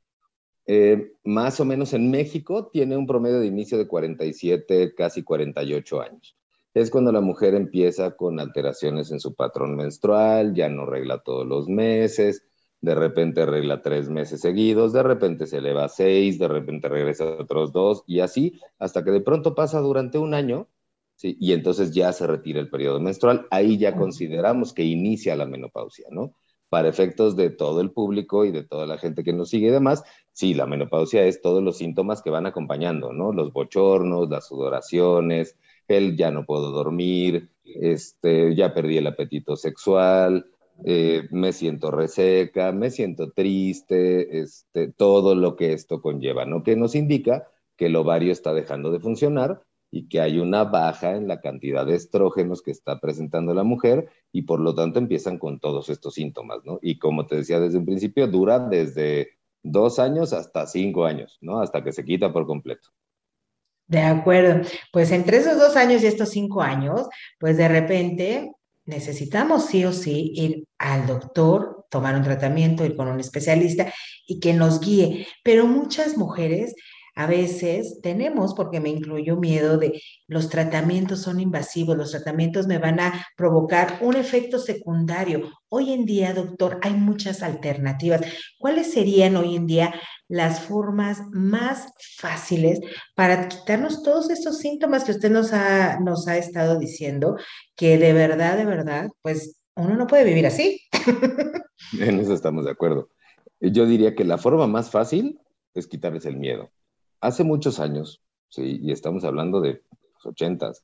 [0.71, 5.99] eh, más o menos en México tiene un promedio de inicio de 47, casi 48
[5.99, 6.37] años.
[6.75, 11.47] Es cuando la mujer empieza con alteraciones en su patrón menstrual, ya no regla todos
[11.47, 12.43] los meses,
[12.81, 17.23] de repente regla tres meses seguidos, de repente se eleva a seis, de repente regresa
[17.23, 20.67] a otros dos y así hasta que de pronto pasa durante un año
[21.15, 21.35] ¿sí?
[21.39, 23.47] y entonces ya se retira el periodo menstrual.
[23.49, 26.35] Ahí ya consideramos que inicia la menopausia, ¿no?
[26.69, 29.71] Para efectos de todo el público y de toda la gente que nos sigue y
[29.71, 33.33] demás, sí, la menopausia es todos los síntomas que van acompañando, ¿no?
[33.33, 40.45] Los bochornos, las sudoraciones, el ya no puedo dormir, este, ya perdí el apetito sexual,
[40.85, 46.63] eh, me siento reseca, me siento triste, este, todo lo que esto conlleva, ¿no?
[46.63, 51.15] Que nos indica que el ovario está dejando de funcionar y que hay una baja
[51.15, 55.37] en la cantidad de estrógenos que está presentando la mujer y por lo tanto empiezan
[55.39, 56.79] con todos estos síntomas, ¿no?
[56.81, 59.31] Y como te decía desde un principio, dura desde
[59.63, 61.59] dos años hasta cinco años, ¿no?
[61.61, 62.89] Hasta que se quita por completo.
[63.87, 64.61] De acuerdo.
[64.93, 67.07] Pues entre esos dos años y estos cinco años,
[67.39, 68.51] pues de repente
[68.85, 73.91] necesitamos sí o sí ir al doctor, tomar un tratamiento, ir con un especialista
[74.27, 75.27] y que nos guíe.
[75.43, 76.75] Pero muchas mujeres
[77.19, 82.77] a veces tenemos, porque me incluyo miedo de los tratamientos son invasivos, los tratamientos me
[82.77, 85.51] van a provocar un efecto secundario.
[85.67, 88.21] Hoy en día, doctor, hay muchas alternativas.
[88.57, 89.93] ¿Cuáles serían hoy en día
[90.29, 92.79] las formas más fáciles
[93.15, 97.35] para quitarnos todos estos síntomas que usted nos ha, nos ha estado diciendo,
[97.75, 100.79] que de verdad, de verdad, pues uno no puede vivir así?
[101.99, 103.09] En eso estamos de acuerdo.
[103.59, 105.41] Yo diría que la forma más fácil
[105.73, 106.71] es quitarles el miedo
[107.21, 110.83] hace muchos años, sí, y estamos hablando de los ochentas,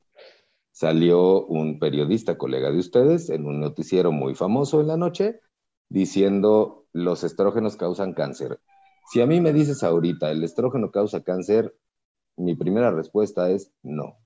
[0.72, 5.40] salió un periodista, colega de ustedes, en un noticiero muy famoso en la noche,
[5.88, 8.60] diciendo los estrógenos causan cáncer.
[9.10, 11.76] Si a mí me dices ahorita, ¿el estrógeno causa cáncer?
[12.36, 14.18] Mi primera respuesta es no.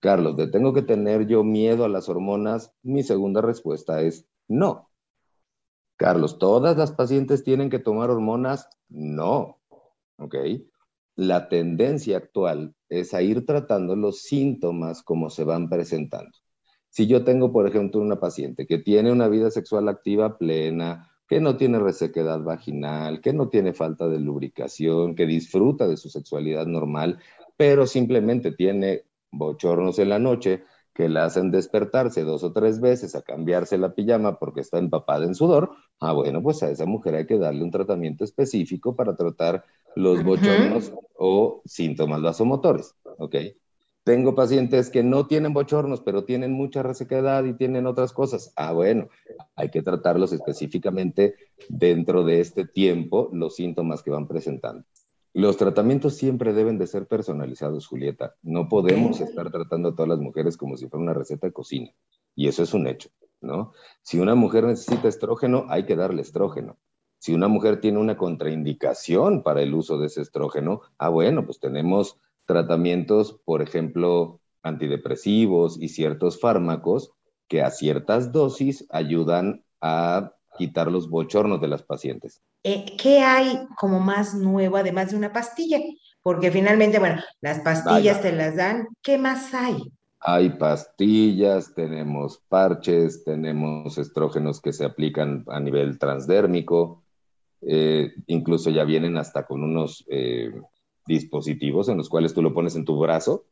[0.00, 2.74] Carlos, ¿de tengo que tener yo miedo a las hormonas?
[2.82, 4.90] Mi segunda respuesta es no.
[5.96, 8.68] Carlos, ¿todas las pacientes tienen que tomar hormonas?
[8.88, 9.60] No.
[10.18, 10.34] ¿Ok?
[11.14, 16.32] La tendencia actual es a ir tratando los síntomas como se van presentando.
[16.88, 21.40] Si yo tengo, por ejemplo, una paciente que tiene una vida sexual activa plena, que
[21.40, 26.66] no tiene resequedad vaginal, que no tiene falta de lubricación, que disfruta de su sexualidad
[26.66, 27.18] normal,
[27.56, 33.14] pero simplemente tiene bochornos en la noche que la hacen despertarse dos o tres veces
[33.14, 35.70] a cambiarse la pijama porque está empapada en sudor,
[36.00, 39.64] ah, bueno, pues a esa mujer hay que darle un tratamiento específico para tratar
[39.96, 43.36] los bochornos o síntomas vasomotores, ¿ok?
[44.04, 48.52] Tengo pacientes que no tienen bochornos, pero tienen mucha resequedad y tienen otras cosas.
[48.56, 49.08] Ah, bueno,
[49.54, 51.36] hay que tratarlos específicamente
[51.68, 54.84] dentro de este tiempo, los síntomas que van presentando.
[55.34, 58.34] Los tratamientos siempre deben de ser personalizados, Julieta.
[58.42, 61.90] No podemos estar tratando a todas las mujeres como si fuera una receta de cocina.
[62.34, 63.72] Y eso es un hecho, ¿no?
[64.02, 66.76] Si una mujer necesita estrógeno, hay que darle estrógeno.
[67.22, 71.60] Si una mujer tiene una contraindicación para el uso de ese estrógeno, ah, bueno, pues
[71.60, 77.12] tenemos tratamientos, por ejemplo, antidepresivos y ciertos fármacos
[77.46, 82.42] que a ciertas dosis ayudan a quitar los bochornos de las pacientes.
[82.64, 85.78] Eh, ¿Qué hay como más nuevo además de una pastilla?
[86.22, 89.92] Porque finalmente, bueno, las pastillas te las dan, ¿qué más hay?
[90.18, 97.01] Hay pastillas, tenemos parches, tenemos estrógenos que se aplican a nivel transdérmico,
[97.62, 100.52] eh, incluso ya vienen hasta con unos eh,
[101.06, 103.44] dispositivos en los cuales tú lo pones en tu brazo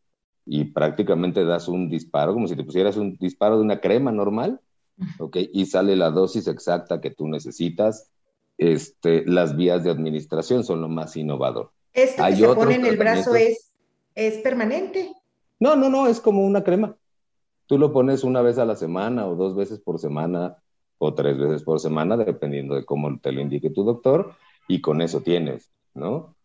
[0.45, 4.61] y prácticamente das un disparo, como si te pusieras un disparo de una crema normal,
[5.19, 5.37] ¿ok?
[5.53, 8.11] Y sale la dosis exacta que tú necesitas.
[8.59, 11.71] Este, las vías de administración son lo más innovador.
[11.93, 13.73] ¿Esto que se pone en el brazo es,
[14.15, 15.13] es permanente?
[15.59, 16.97] No, no, no, es como una crema.
[17.67, 20.57] Tú lo pones una vez a la semana o dos veces por semana
[21.03, 24.35] o tres veces por semana, dependiendo de cómo te lo indique tu doctor,
[24.69, 26.37] y con eso tienes, ¿no?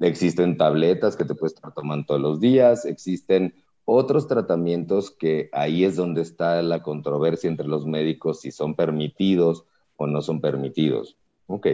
[0.00, 5.84] Existen tabletas que te puedes estar tomando todos los días, existen otros tratamientos que ahí
[5.84, 9.64] es donde está la controversia entre los médicos si son permitidos
[9.96, 11.18] o no son permitidos.
[11.46, 11.66] Ok.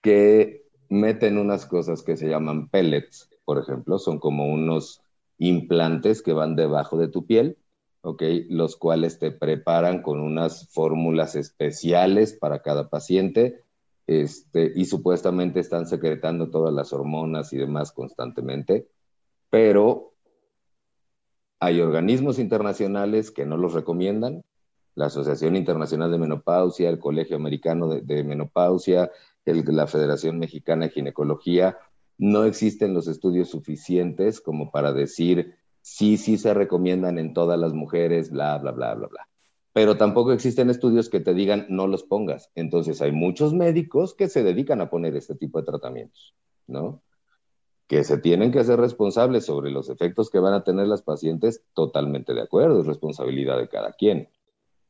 [0.00, 5.00] Que meten unas cosas que se llaman pellets, por ejemplo, son como unos
[5.38, 7.56] implantes que van debajo de tu piel,
[8.02, 8.22] ¿ok?
[8.48, 13.62] Los cuales te preparan con unas fórmulas especiales para cada paciente
[14.06, 18.88] este, y supuestamente están secretando todas las hormonas y demás constantemente,
[19.48, 20.12] pero
[21.60, 24.42] hay organismos internacionales que no los recomiendan,
[24.94, 29.10] la Asociación Internacional de Menopausia, el Colegio Americano de, Menopausia,
[29.44, 31.78] la Federación Mexicana de Ginecología,
[32.18, 37.74] no existen los estudios suficientes como para decir sí, sí se recomiendan en todas las
[37.74, 39.28] mujeres, bla, bla, bla, bla, bla
[39.72, 42.50] pero tampoco existen estudios que te digan no los pongas.
[42.54, 46.34] Entonces hay muchos médicos que se dedican a poner este tipo de tratamientos,
[46.66, 47.02] ¿no?
[47.86, 51.64] Que se tienen que hacer responsables sobre los efectos que van a tener las pacientes,
[51.74, 54.28] totalmente de acuerdo, es responsabilidad de cada quien.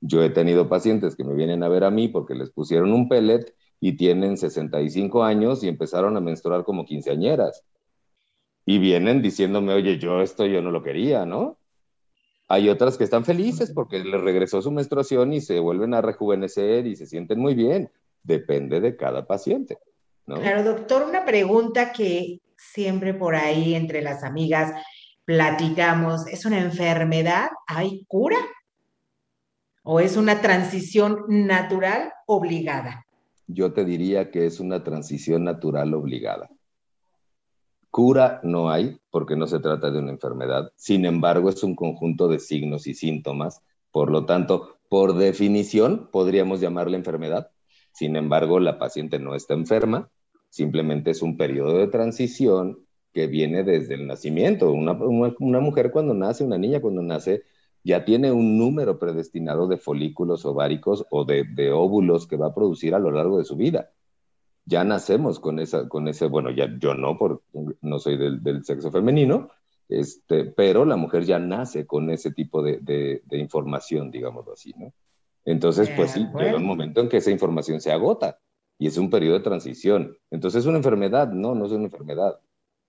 [0.00, 3.08] Yo he tenido pacientes que me vienen a ver a mí porque les pusieron un
[3.08, 7.64] pellet y tienen 65 años y empezaron a menstruar como quinceañeras.
[8.64, 11.58] Y vienen diciéndome, oye, yo esto yo no lo quería, ¿no?
[12.48, 16.86] Hay otras que están felices porque les regresó su menstruación y se vuelven a rejuvenecer
[16.86, 17.90] y se sienten muy bien.
[18.22, 19.78] Depende de cada paciente.
[20.26, 24.72] Claro, doctor, una pregunta que siempre por ahí entre las amigas
[25.24, 27.48] platicamos, ¿es una enfermedad?
[27.66, 28.36] ¿Hay cura?
[29.82, 33.04] ¿O es una transición natural obligada?
[33.46, 36.50] Yo te diría que es una transición natural obligada.
[37.92, 40.72] Cura no hay porque no se trata de una enfermedad.
[40.76, 43.60] Sin embargo, es un conjunto de signos y síntomas.
[43.90, 47.50] Por lo tanto, por definición, podríamos llamarla enfermedad.
[47.92, 50.10] Sin embargo, la paciente no está enferma,
[50.48, 52.78] simplemente es un periodo de transición
[53.12, 54.72] que viene desde el nacimiento.
[54.72, 54.94] Una,
[55.60, 57.42] mujer cuando nace, una niña cuando nace,
[57.84, 62.94] ya tiene un número predestinado de folículos ováricos o de óvulos que va a producir
[62.94, 63.90] a lo largo de su vida
[64.64, 67.44] ya nacemos con esa, con ese, bueno, ya yo no, porque
[67.80, 69.50] no soy del, sexo femenino,
[69.88, 74.92] este, pero la mujer ya nace con ese tipo de, de, información, digámoslo así, ¿no?
[75.44, 78.38] Entonces, pues sí, llega un momento en que esa información se agota
[78.78, 80.16] y es un periodo de transición.
[80.30, 82.38] Entonces, es una enfermedad, no, no es una enfermedad.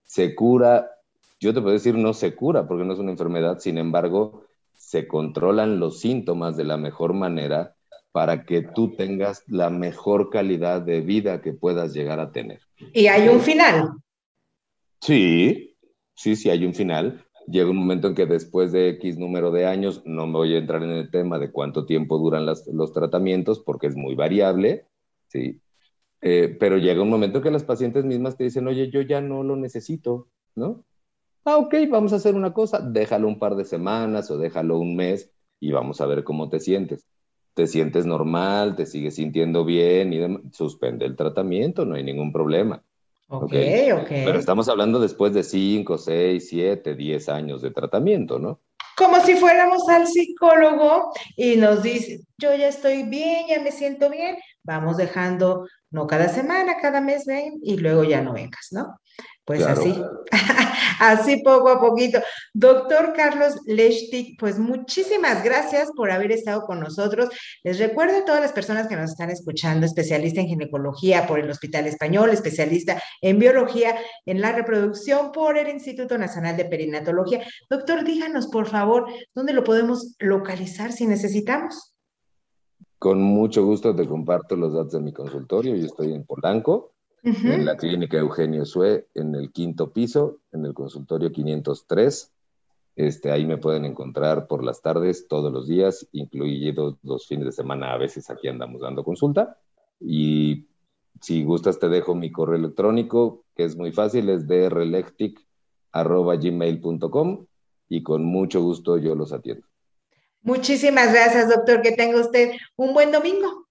[0.03, 0.91] Se cura,
[1.39, 4.45] yo te puedo decir, no se cura porque no es una enfermedad, sin embargo,
[4.75, 7.75] se controlan los síntomas de la mejor manera
[8.13, 12.61] para que tú tengas la mejor calidad de vida que puedas llegar a tener.
[12.93, 13.89] ¿Y hay un final?
[15.01, 15.75] Sí,
[16.13, 19.65] sí, sí hay un final, llega un momento en que después de X número de
[19.65, 23.59] años, no me voy a entrar en el tema de cuánto tiempo duran los tratamientos,
[23.59, 24.85] porque es muy variable,
[25.27, 25.59] ¿sí?
[26.21, 29.43] Eh, pero llega un momento que las pacientes mismas te dicen, oye, yo ya no
[29.43, 30.85] lo necesito, ¿no?
[31.45, 34.95] Ah, ok, vamos a hacer una cosa, déjalo un par de semanas o déjalo un
[34.95, 37.05] mes y vamos a ver cómo te sientes.
[37.53, 42.83] Te sientes normal, te sigues sintiendo bien y suspende el tratamiento, no hay ningún problema.
[43.27, 43.53] Ok,
[43.93, 44.07] ok.
[44.07, 48.59] Pero estamos hablando después de 5, 6, 7, 10 años de tratamiento, ¿no?
[48.95, 54.09] Como si fuéramos al psicólogo y nos dice, yo ya estoy bien, ya me siento
[54.09, 58.99] bien, vamos dejando, no cada semana, cada mes ven y luego ya no vengas, ¿no?
[59.45, 60.01] Pues así,
[60.99, 62.21] así poco a poquito.
[62.53, 67.29] Doctor Carlos Lechtik, pues muchísimas gracias por haber estado con nosotros.
[67.63, 71.49] Les recuerdo a todas las personas que nos están escuchando, especialista en ginecología por el
[71.49, 77.45] Hospital Español, especialista en biología en la reproducción por el Instituto Nacional de Perinatología.
[77.69, 81.92] Doctor, díganos, por favor, ¿dónde lo podemos localizar si necesitamos?
[83.03, 85.75] Con mucho gusto te comparto los datos de mi consultorio.
[85.75, 90.73] Yo estoy en Polanco, en la clínica Eugenio Sue, en el quinto piso, en el
[90.73, 92.31] consultorio 503.
[92.95, 97.51] Este, ahí me pueden encontrar por las tardes, todos los días, incluidos los fines de
[97.51, 99.57] semana, a veces aquí andamos dando consulta.
[99.99, 100.67] Y
[101.19, 107.45] si gustas, te dejo mi correo electrónico, que es muy fácil, es drlectic.gmail.com
[107.89, 109.67] y con mucho gusto yo los atiendo.
[110.43, 111.81] Muchísimas gracias, doctor.
[111.81, 113.67] Que tenga usted un buen domingo.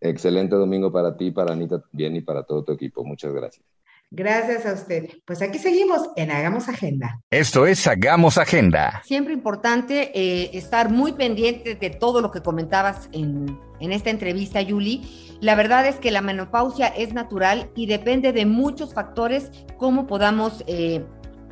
[0.00, 3.04] Excelente domingo para ti, para Anita también y para todo tu equipo.
[3.04, 3.64] Muchas gracias.
[4.10, 5.10] Gracias a usted.
[5.26, 7.20] Pues aquí seguimos en Hagamos Agenda.
[7.30, 9.02] Esto es Hagamos Agenda.
[9.04, 14.62] Siempre importante eh, estar muy pendiente de todo lo que comentabas en, en esta entrevista,
[14.62, 15.38] Yuli.
[15.40, 20.64] La verdad es que la menopausia es natural y depende de muchos factores, cómo podamos,
[20.66, 21.04] eh,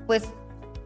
[0.06, 0.24] pues,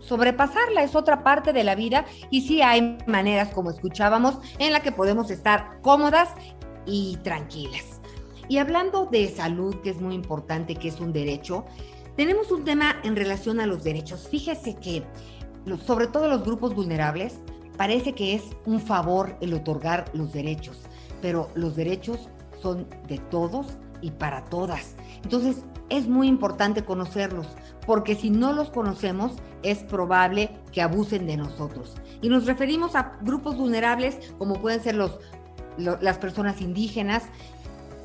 [0.00, 0.82] sobrepasarla.
[0.82, 4.92] Es otra parte de la vida y sí hay maneras, como escuchábamos, en la que
[4.92, 6.30] podemos estar cómodas
[6.86, 8.00] y tranquilas.
[8.48, 11.64] Y hablando de salud, que es muy importante, que es un derecho,
[12.16, 14.28] tenemos un tema en relación a los derechos.
[14.28, 15.04] Fíjese que,
[15.86, 17.38] sobre todo los grupos vulnerables,
[17.76, 20.78] parece que es un favor el otorgar los derechos,
[21.22, 22.28] pero los derechos
[22.60, 24.94] son de todos y para todas.
[25.22, 27.48] Entonces, es muy importante conocerlos,
[27.86, 29.32] porque si no los conocemos,
[29.62, 31.96] es probable que abusen de nosotros.
[32.22, 35.18] Y nos referimos a grupos vulnerables como pueden ser los
[35.80, 37.24] las personas indígenas,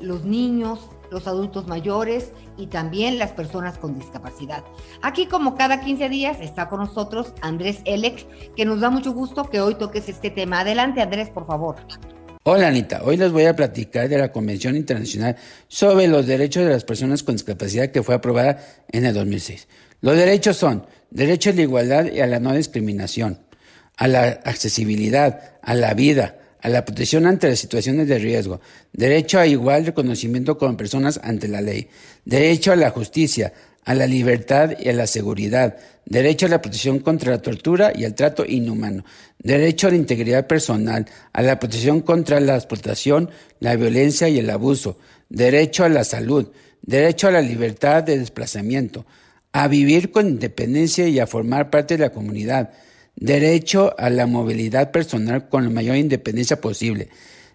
[0.00, 4.64] los niños, los adultos mayores y también las personas con discapacidad.
[5.02, 9.44] Aquí como cada 15 días está con nosotros Andrés Elec, que nos da mucho gusto
[9.44, 10.60] que hoy toques este tema.
[10.60, 11.76] Adelante Andrés, por favor.
[12.48, 15.34] Hola Anita, hoy les voy a platicar de la Convención Internacional
[15.66, 19.66] sobre los Derechos de las Personas con Discapacidad que fue aprobada en el 2006.
[20.00, 23.40] Los derechos son derecho a la igualdad y a la no discriminación,
[23.96, 28.60] a la accesibilidad, a la vida, a la protección ante las situaciones de riesgo,
[28.92, 31.88] derecho a igual reconocimiento con personas ante la ley,
[32.24, 33.54] derecho a la justicia,
[33.86, 38.04] a la libertad y a la seguridad, derecho a la protección contra la tortura y
[38.04, 39.04] al trato inhumano,
[39.46, 43.30] derecho a la integridad personal, a la protección contra la explotación,
[43.60, 46.48] la violencia y el abuso, derecho a la salud,
[46.82, 49.06] derecho a la libertad de desplazamiento,
[49.52, 52.70] a vivir con independencia y a formar parte de la comunidad,
[53.14, 57.08] derecho a la movilidad personal con la mayor independencia posible,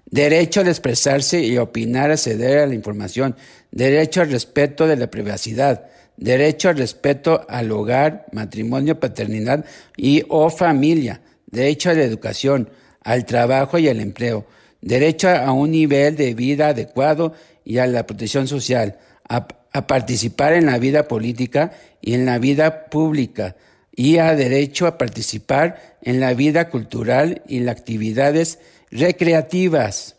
[0.05, 3.35] derecho a expresarse y opinar, acceder a la información,
[3.69, 9.65] derecho al respeto de la privacidad, derecho al respeto al hogar, matrimonio, paternidad
[9.97, 11.19] y o familia,
[11.51, 12.69] derecho a la educación,
[13.03, 14.45] al trabajo y al empleo,
[14.81, 17.33] derecho a un nivel de vida adecuado
[17.63, 18.97] y a la protección social,
[19.27, 19.47] a,
[19.87, 21.71] participar en la vida política
[22.01, 23.55] y en la vida pública,
[23.95, 30.15] y a derecho a participar en la vida cultural y las actividades recreativas.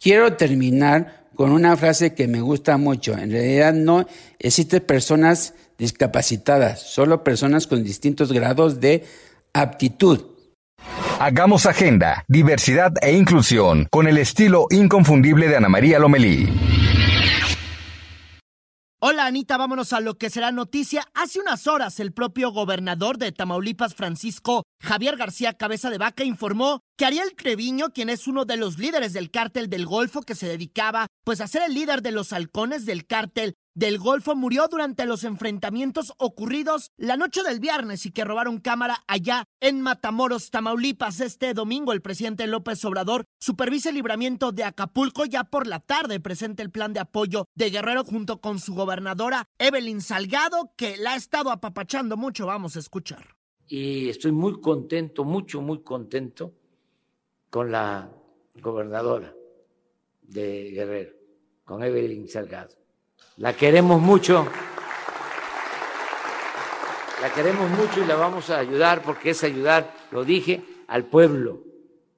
[0.00, 3.16] Quiero terminar con una frase que me gusta mucho.
[3.16, 4.06] En realidad no
[4.38, 9.04] existen personas discapacitadas, solo personas con distintos grados de
[9.52, 10.20] aptitud.
[11.22, 16.48] Hagamos agenda, diversidad e inclusión con el estilo inconfundible de Ana María Lomelí.
[19.02, 21.04] Hola Anita, vámonos a lo que será noticia.
[21.12, 26.80] Hace unas horas el propio gobernador de Tamaulipas, Francisco Javier García Cabeza de Vaca, informó
[26.96, 30.48] que Ariel Treviño, quien es uno de los líderes del cártel del Golfo que se
[30.48, 35.06] dedicaba pues a ser el líder de los halcones del cártel del Golfo murió durante
[35.06, 41.20] los enfrentamientos ocurridos la noche del viernes y que robaron cámara allá en Matamoros, Tamaulipas.
[41.20, 45.24] Este domingo el presidente López Obrador supervisa el libramiento de Acapulco.
[45.24, 49.46] Ya por la tarde presenta el plan de apoyo de Guerrero junto con su gobernadora
[49.58, 52.46] Evelyn Salgado, que la ha estado apapachando mucho.
[52.46, 53.36] Vamos a escuchar.
[53.68, 56.52] y estoy muy contento, mucho, muy contento
[57.50, 58.10] con la
[58.60, 59.32] gobernadora
[60.22, 61.12] de Guerrero,
[61.64, 62.79] con Evelyn Salgado.
[63.36, 64.46] La queremos mucho,
[67.22, 71.62] la queremos mucho y la vamos a ayudar porque es ayudar, lo dije, al pueblo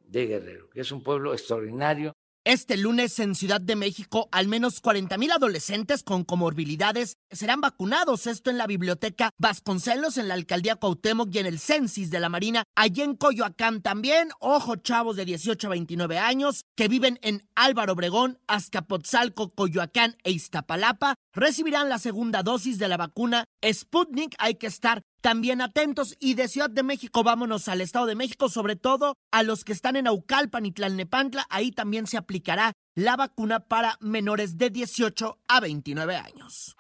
[0.01, 4.81] de Guerrero, que es un pueblo extraordinario este lunes en Ciudad de México, al menos
[4.81, 8.27] 40 mil adolescentes con comorbilidades serán vacunados.
[8.27, 12.29] Esto en la biblioteca Vasconcelos, en la alcaldía Cuauhtémoc y en el Censis de la
[12.29, 12.65] Marina.
[12.75, 17.93] Allí en Coyoacán también, ojo chavos de 18 a 29 años que viven en Álvaro
[17.93, 24.35] Obregón, Azcapotzalco, Coyoacán e Iztapalapa recibirán la segunda dosis de la vacuna Sputnik.
[24.39, 28.49] Hay que estar también atentos y de Ciudad de México vámonos al Estado de México,
[28.49, 33.17] sobre todo a los que están en Aucalpan y Tlalnepantla, ahí también se aplicará la
[33.17, 36.77] vacuna para menores de 18 a 29 años.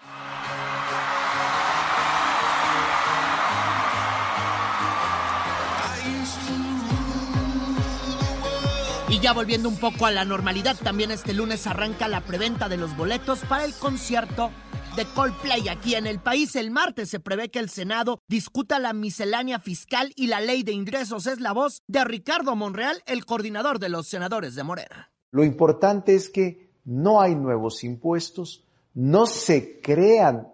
[9.08, 12.78] Y ya volviendo un poco a la normalidad, también este lunes arranca la preventa de
[12.78, 14.50] los boletos para el concierto
[14.96, 16.54] de Coldplay aquí en el país.
[16.56, 20.72] El martes se prevé que el Senado discuta la miscelánea fiscal y la ley de
[20.72, 21.26] ingresos.
[21.26, 25.10] Es la voz de Ricardo Monreal, el coordinador de los senadores de Morena.
[25.30, 28.64] Lo importante es que no hay nuevos impuestos,
[28.94, 30.48] no se crean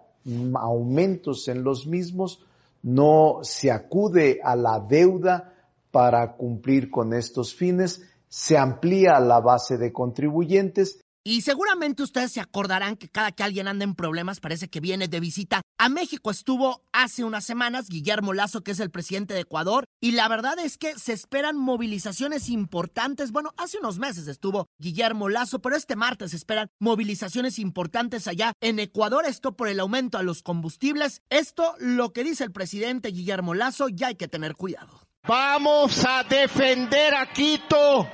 [0.55, 2.45] aumentos en los mismos,
[2.81, 5.53] no se acude a la deuda
[5.91, 12.39] para cumplir con estos fines, se amplía la base de contribuyentes y seguramente ustedes se
[12.39, 15.61] acordarán que cada que alguien anda en problemas parece que viene de visita.
[15.77, 20.11] A México estuvo hace unas semanas Guillermo Lazo, que es el presidente de Ecuador, y
[20.11, 23.31] la verdad es que se esperan movilizaciones importantes.
[23.31, 28.53] Bueno, hace unos meses estuvo Guillermo Lazo, pero este martes se esperan movilizaciones importantes allá
[28.61, 29.25] en Ecuador.
[29.25, 31.21] Esto por el aumento a los combustibles.
[31.29, 35.01] Esto, lo que dice el presidente Guillermo Lazo, ya hay que tener cuidado.
[35.27, 38.07] Vamos a defender a Quito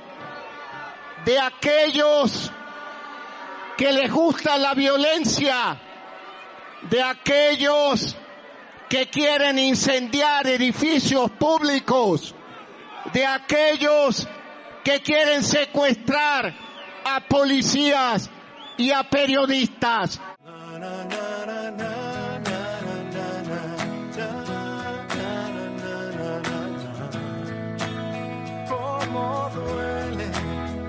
[1.24, 2.50] de aquellos
[3.76, 5.80] que les gusta la violencia,
[6.82, 8.16] de aquellos
[8.88, 12.34] que quieren incendiar edificios públicos,
[13.12, 14.26] de aquellos
[14.84, 16.54] que quieren secuestrar
[17.04, 18.30] a policías
[18.76, 20.20] y a periodistas.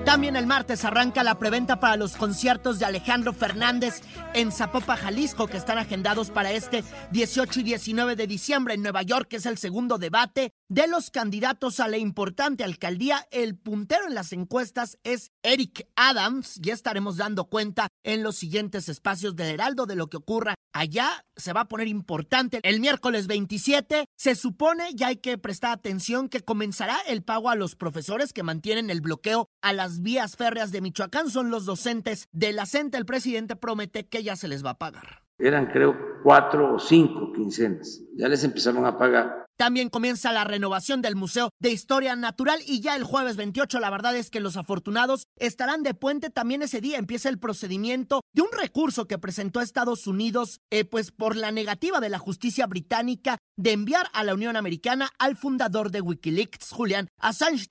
[0.08, 4.00] También el martes arranca la preventa para los conciertos de Alejandro Fernández
[4.32, 9.02] en Zapopa, Jalisco, que están agendados para este 18 y 19 de diciembre en Nueva
[9.02, 13.26] York, que es el segundo debate de los candidatos a la importante alcaldía.
[13.30, 16.58] El puntero en las encuestas es Eric Adams.
[16.62, 21.26] Ya estaremos dando cuenta en los siguientes espacios del Heraldo de lo que ocurra allá.
[21.36, 22.60] Se va a poner importante.
[22.62, 27.56] El miércoles 27 se supone, ya hay que prestar atención, que comenzará el pago a
[27.56, 32.28] los profesores que mantienen el bloqueo a las vías férreas de Michoacán son los docentes
[32.32, 32.68] de la.
[32.92, 35.22] El presidente promete que ya se les va a pagar.
[35.38, 38.00] Eran creo cuatro o cinco quincenas.
[38.16, 39.46] Ya les empezaron a pagar.
[39.56, 43.90] También comienza la renovación del Museo de Historia Natural y ya el jueves 28 la
[43.90, 46.30] verdad es que los afortunados estarán de puente.
[46.30, 51.10] También ese día empieza el procedimiento de un recurso que presentó Estados Unidos eh, pues
[51.10, 55.90] por la negativa de la justicia británica de enviar a la Unión Americana al fundador
[55.90, 57.66] de Wikileaks, Julian Assange.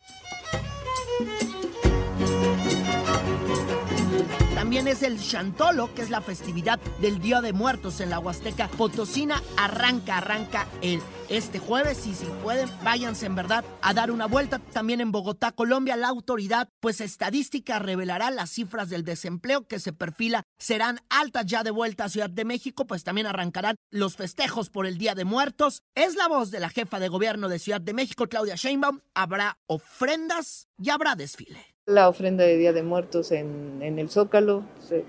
[4.68, 8.68] También es el Chantolo, que es la festividad del Día de Muertos en la Huasteca
[8.68, 9.42] Potosina.
[9.56, 11.00] Arranca, arranca el
[11.30, 14.60] este jueves y si pueden, váyanse en verdad a dar una vuelta.
[14.60, 19.94] También en Bogotá, Colombia, la autoridad, pues estadística, revelará las cifras del desempleo que se
[19.94, 24.70] perfila serán altas ya de vuelta a Ciudad de México, pues también arrancarán los festejos
[24.70, 25.84] por el Día de Muertos.
[25.96, 29.00] Es la voz de la jefa de gobierno de Ciudad de México, Claudia Sheinbaum.
[29.14, 34.64] Habrá ofrendas y habrá desfile la ofrenda de Día de Muertos en, el Zócalo.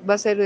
[0.08, 0.38] va a ser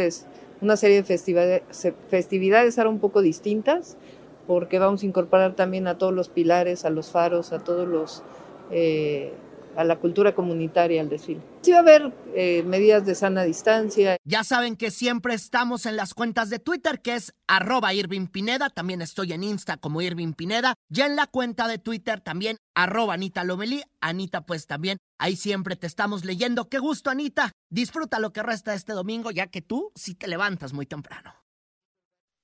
[0.62, 1.62] una serie de festividades,
[2.08, 3.98] festividades ahora un poco distintas,
[4.46, 8.22] porque vamos a incorporar también a todos los pilares, a los faros, a todos los...
[8.70, 9.34] Eh,
[9.76, 11.40] a la cultura comunitaria al desfile.
[11.62, 14.16] Sí va a haber eh, medidas de sana distancia.
[14.24, 18.70] Ya saben que siempre estamos en las cuentas de Twitter, que es arroba Irving Pineda,
[18.70, 23.14] también estoy en Insta como Irving Pineda, ya en la cuenta de Twitter también arroba
[23.14, 26.68] Anita Lomelí, Anita pues también, ahí siempre te estamos leyendo.
[26.68, 30.72] Qué gusto Anita, disfruta lo que resta este domingo, ya que tú sí te levantas
[30.72, 31.41] muy temprano.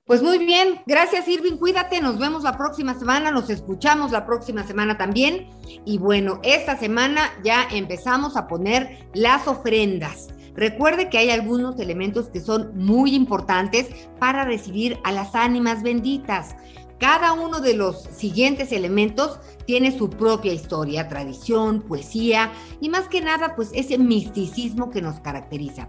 [0.09, 4.67] Pues muy bien, gracias Irving, cuídate, nos vemos la próxima semana, nos escuchamos la próxima
[4.67, 5.51] semana también.
[5.85, 10.29] Y bueno, esta semana ya empezamos a poner las ofrendas.
[10.55, 13.89] Recuerde que hay algunos elementos que son muy importantes
[14.19, 16.57] para recibir a las ánimas benditas.
[16.99, 23.21] Cada uno de los siguientes elementos tiene su propia historia, tradición, poesía y más que
[23.21, 25.89] nada pues ese misticismo que nos caracteriza.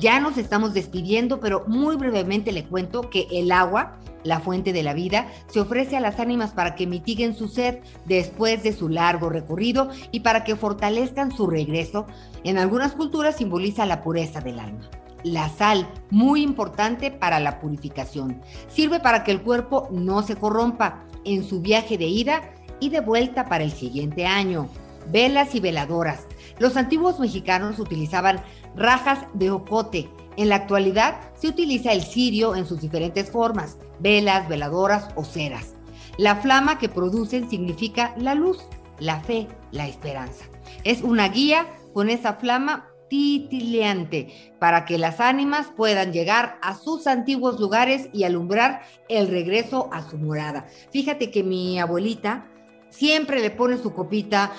[0.00, 4.82] Ya nos estamos despidiendo, pero muy brevemente le cuento que el agua, la fuente de
[4.82, 8.88] la vida, se ofrece a las ánimas para que mitiguen su sed después de su
[8.88, 12.06] largo recorrido y para que fortalezcan su regreso.
[12.42, 14.90] En algunas culturas simboliza la pureza del alma.
[15.24, 18.40] La sal, muy importante para la purificación.
[18.68, 23.00] Sirve para que el cuerpo no se corrompa en su viaje de ida y de
[23.00, 24.68] vuelta para el siguiente año.
[25.10, 26.26] Velas y veladoras.
[26.58, 28.42] Los antiguos mexicanos utilizaban
[28.76, 30.08] rajas de ocote.
[30.36, 35.74] En la actualidad se utiliza el cirio en sus diferentes formas, velas, veladoras o ceras.
[36.16, 38.58] La flama que producen significa la luz,
[38.98, 40.44] la fe, la esperanza.
[40.84, 47.06] Es una guía con esa flama titileante para que las ánimas puedan llegar a sus
[47.06, 50.66] antiguos lugares y alumbrar el regreso a su morada.
[50.90, 52.46] Fíjate que mi abuelita
[52.90, 54.52] siempre le pone su copita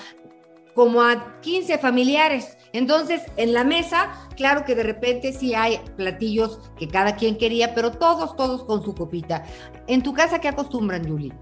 [0.74, 2.56] como a 15 familiares.
[2.72, 7.74] Entonces, en la mesa, claro que de repente sí hay platillos que cada quien quería,
[7.74, 9.44] pero todos, todos con su copita.
[9.88, 11.32] ¿En tu casa qué acostumbran, Julie?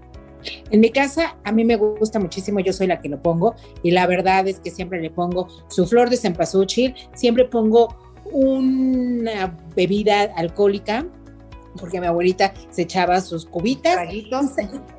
[0.71, 3.91] En mi casa a mí me gusta muchísimo, yo soy la que lo pongo y
[3.91, 7.95] la verdad es que siempre le pongo su flor de cempasúchil, siempre pongo
[8.31, 11.05] una bebida alcohólica
[11.79, 13.95] porque mi abuelita se echaba sus cubitas.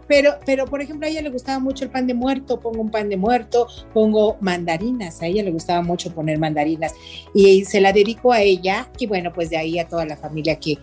[0.06, 2.90] Pero, pero, por ejemplo, a ella le gustaba mucho el pan de muerto, pongo un
[2.90, 6.94] pan de muerto, pongo mandarinas, a ella le gustaba mucho poner mandarinas
[7.32, 10.58] y se la dedico a ella y bueno, pues de ahí a toda la familia
[10.58, 10.78] que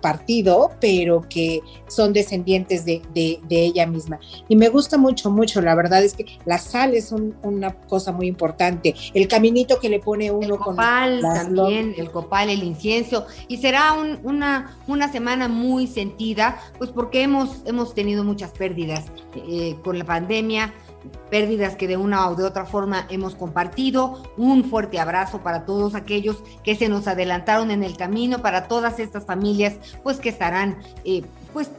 [0.00, 4.20] partido, pero que son descendientes de, de, ella misma.
[4.48, 5.60] Y me gusta mucho, mucho.
[5.60, 8.94] La verdad es que la sal es una cosa muy importante.
[9.12, 13.26] El caminito que le pone uno el copal, también, el copal, el incienso.
[13.48, 19.76] Y será una, una semana muy sentida, pues porque hemos, hemos tenido muchas pérdidas eh,
[19.82, 20.72] con la pandemia
[21.30, 24.22] pérdidas que de una o de otra forma hemos compartido.
[24.36, 28.98] Un fuerte abrazo para todos aquellos que se nos adelantaron en el camino, para todas
[28.98, 31.22] estas familias, pues que estarán, eh,
[31.52, 31.70] pues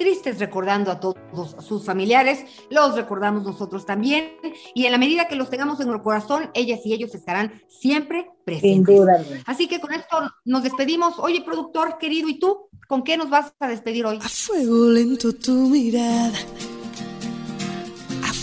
[0.00, 1.16] tristes recordando a todos
[1.62, 4.30] sus familiares, los recordamos nosotros también,
[4.74, 8.30] y en la medida que los tengamos en el corazón, ellas y ellos estarán siempre
[8.46, 8.96] presentes.
[8.96, 9.22] Sin duda.
[9.44, 11.18] Así que con esto nos despedimos.
[11.18, 12.70] Oye, productor querido, ¿y tú?
[12.88, 14.18] ¿Con qué nos vas a despedir hoy?
[14.22, 16.32] A fuego lento tu mirada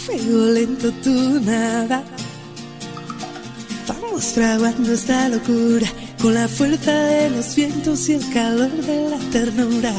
[0.07, 2.01] fuego lento tu nada.
[3.89, 5.87] Vamos fraguando esta locura
[6.21, 9.91] con la fuerza de los vientos y el calor de la ternura.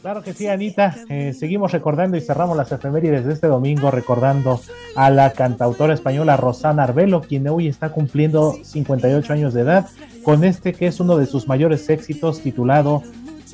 [0.00, 0.94] Claro que sí, Anita.
[1.08, 4.60] Eh, seguimos recordando y cerramos las efemérides de este domingo recordando
[4.94, 9.88] a la cantautora española Rosana Arbelo, quien hoy está cumpliendo 58 años de edad,
[10.22, 13.02] con este que es uno de sus mayores éxitos titulado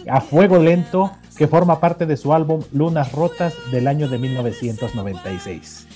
[0.07, 5.87] A Fuego Lento, que forma parte de su álbum Lunas Rotas del año de 1996.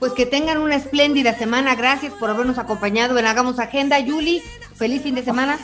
[0.00, 1.76] Pues que tengan una espléndida semana.
[1.76, 4.00] Gracias por habernos acompañado en Hagamos Agenda.
[4.00, 4.42] Yuli,
[4.74, 5.58] feliz fin de semana.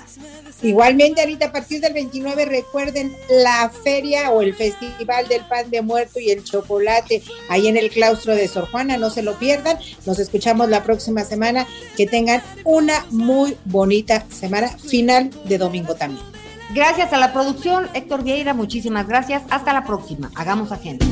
[0.62, 5.82] Igualmente, ahorita a partir del 29 recuerden la feria o el festival del pan de
[5.82, 9.78] muerto y el chocolate ahí en el claustro de Sor Juana, no se lo pierdan.
[10.06, 11.66] Nos escuchamos la próxima semana.
[11.96, 16.35] Que tengan una muy bonita semana final de domingo también.
[16.74, 19.42] Gracias a la producción, Héctor Vieira, muchísimas gracias.
[19.50, 20.30] Hasta la próxima.
[20.34, 21.06] Hagamos agenda.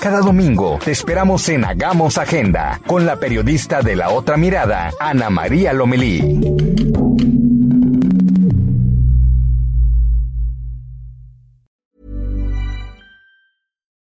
[0.00, 5.30] Cada domingo te esperamos en Hagamos Agenda con la periodista de la otra mirada, Ana
[5.30, 7.43] María Lomelí.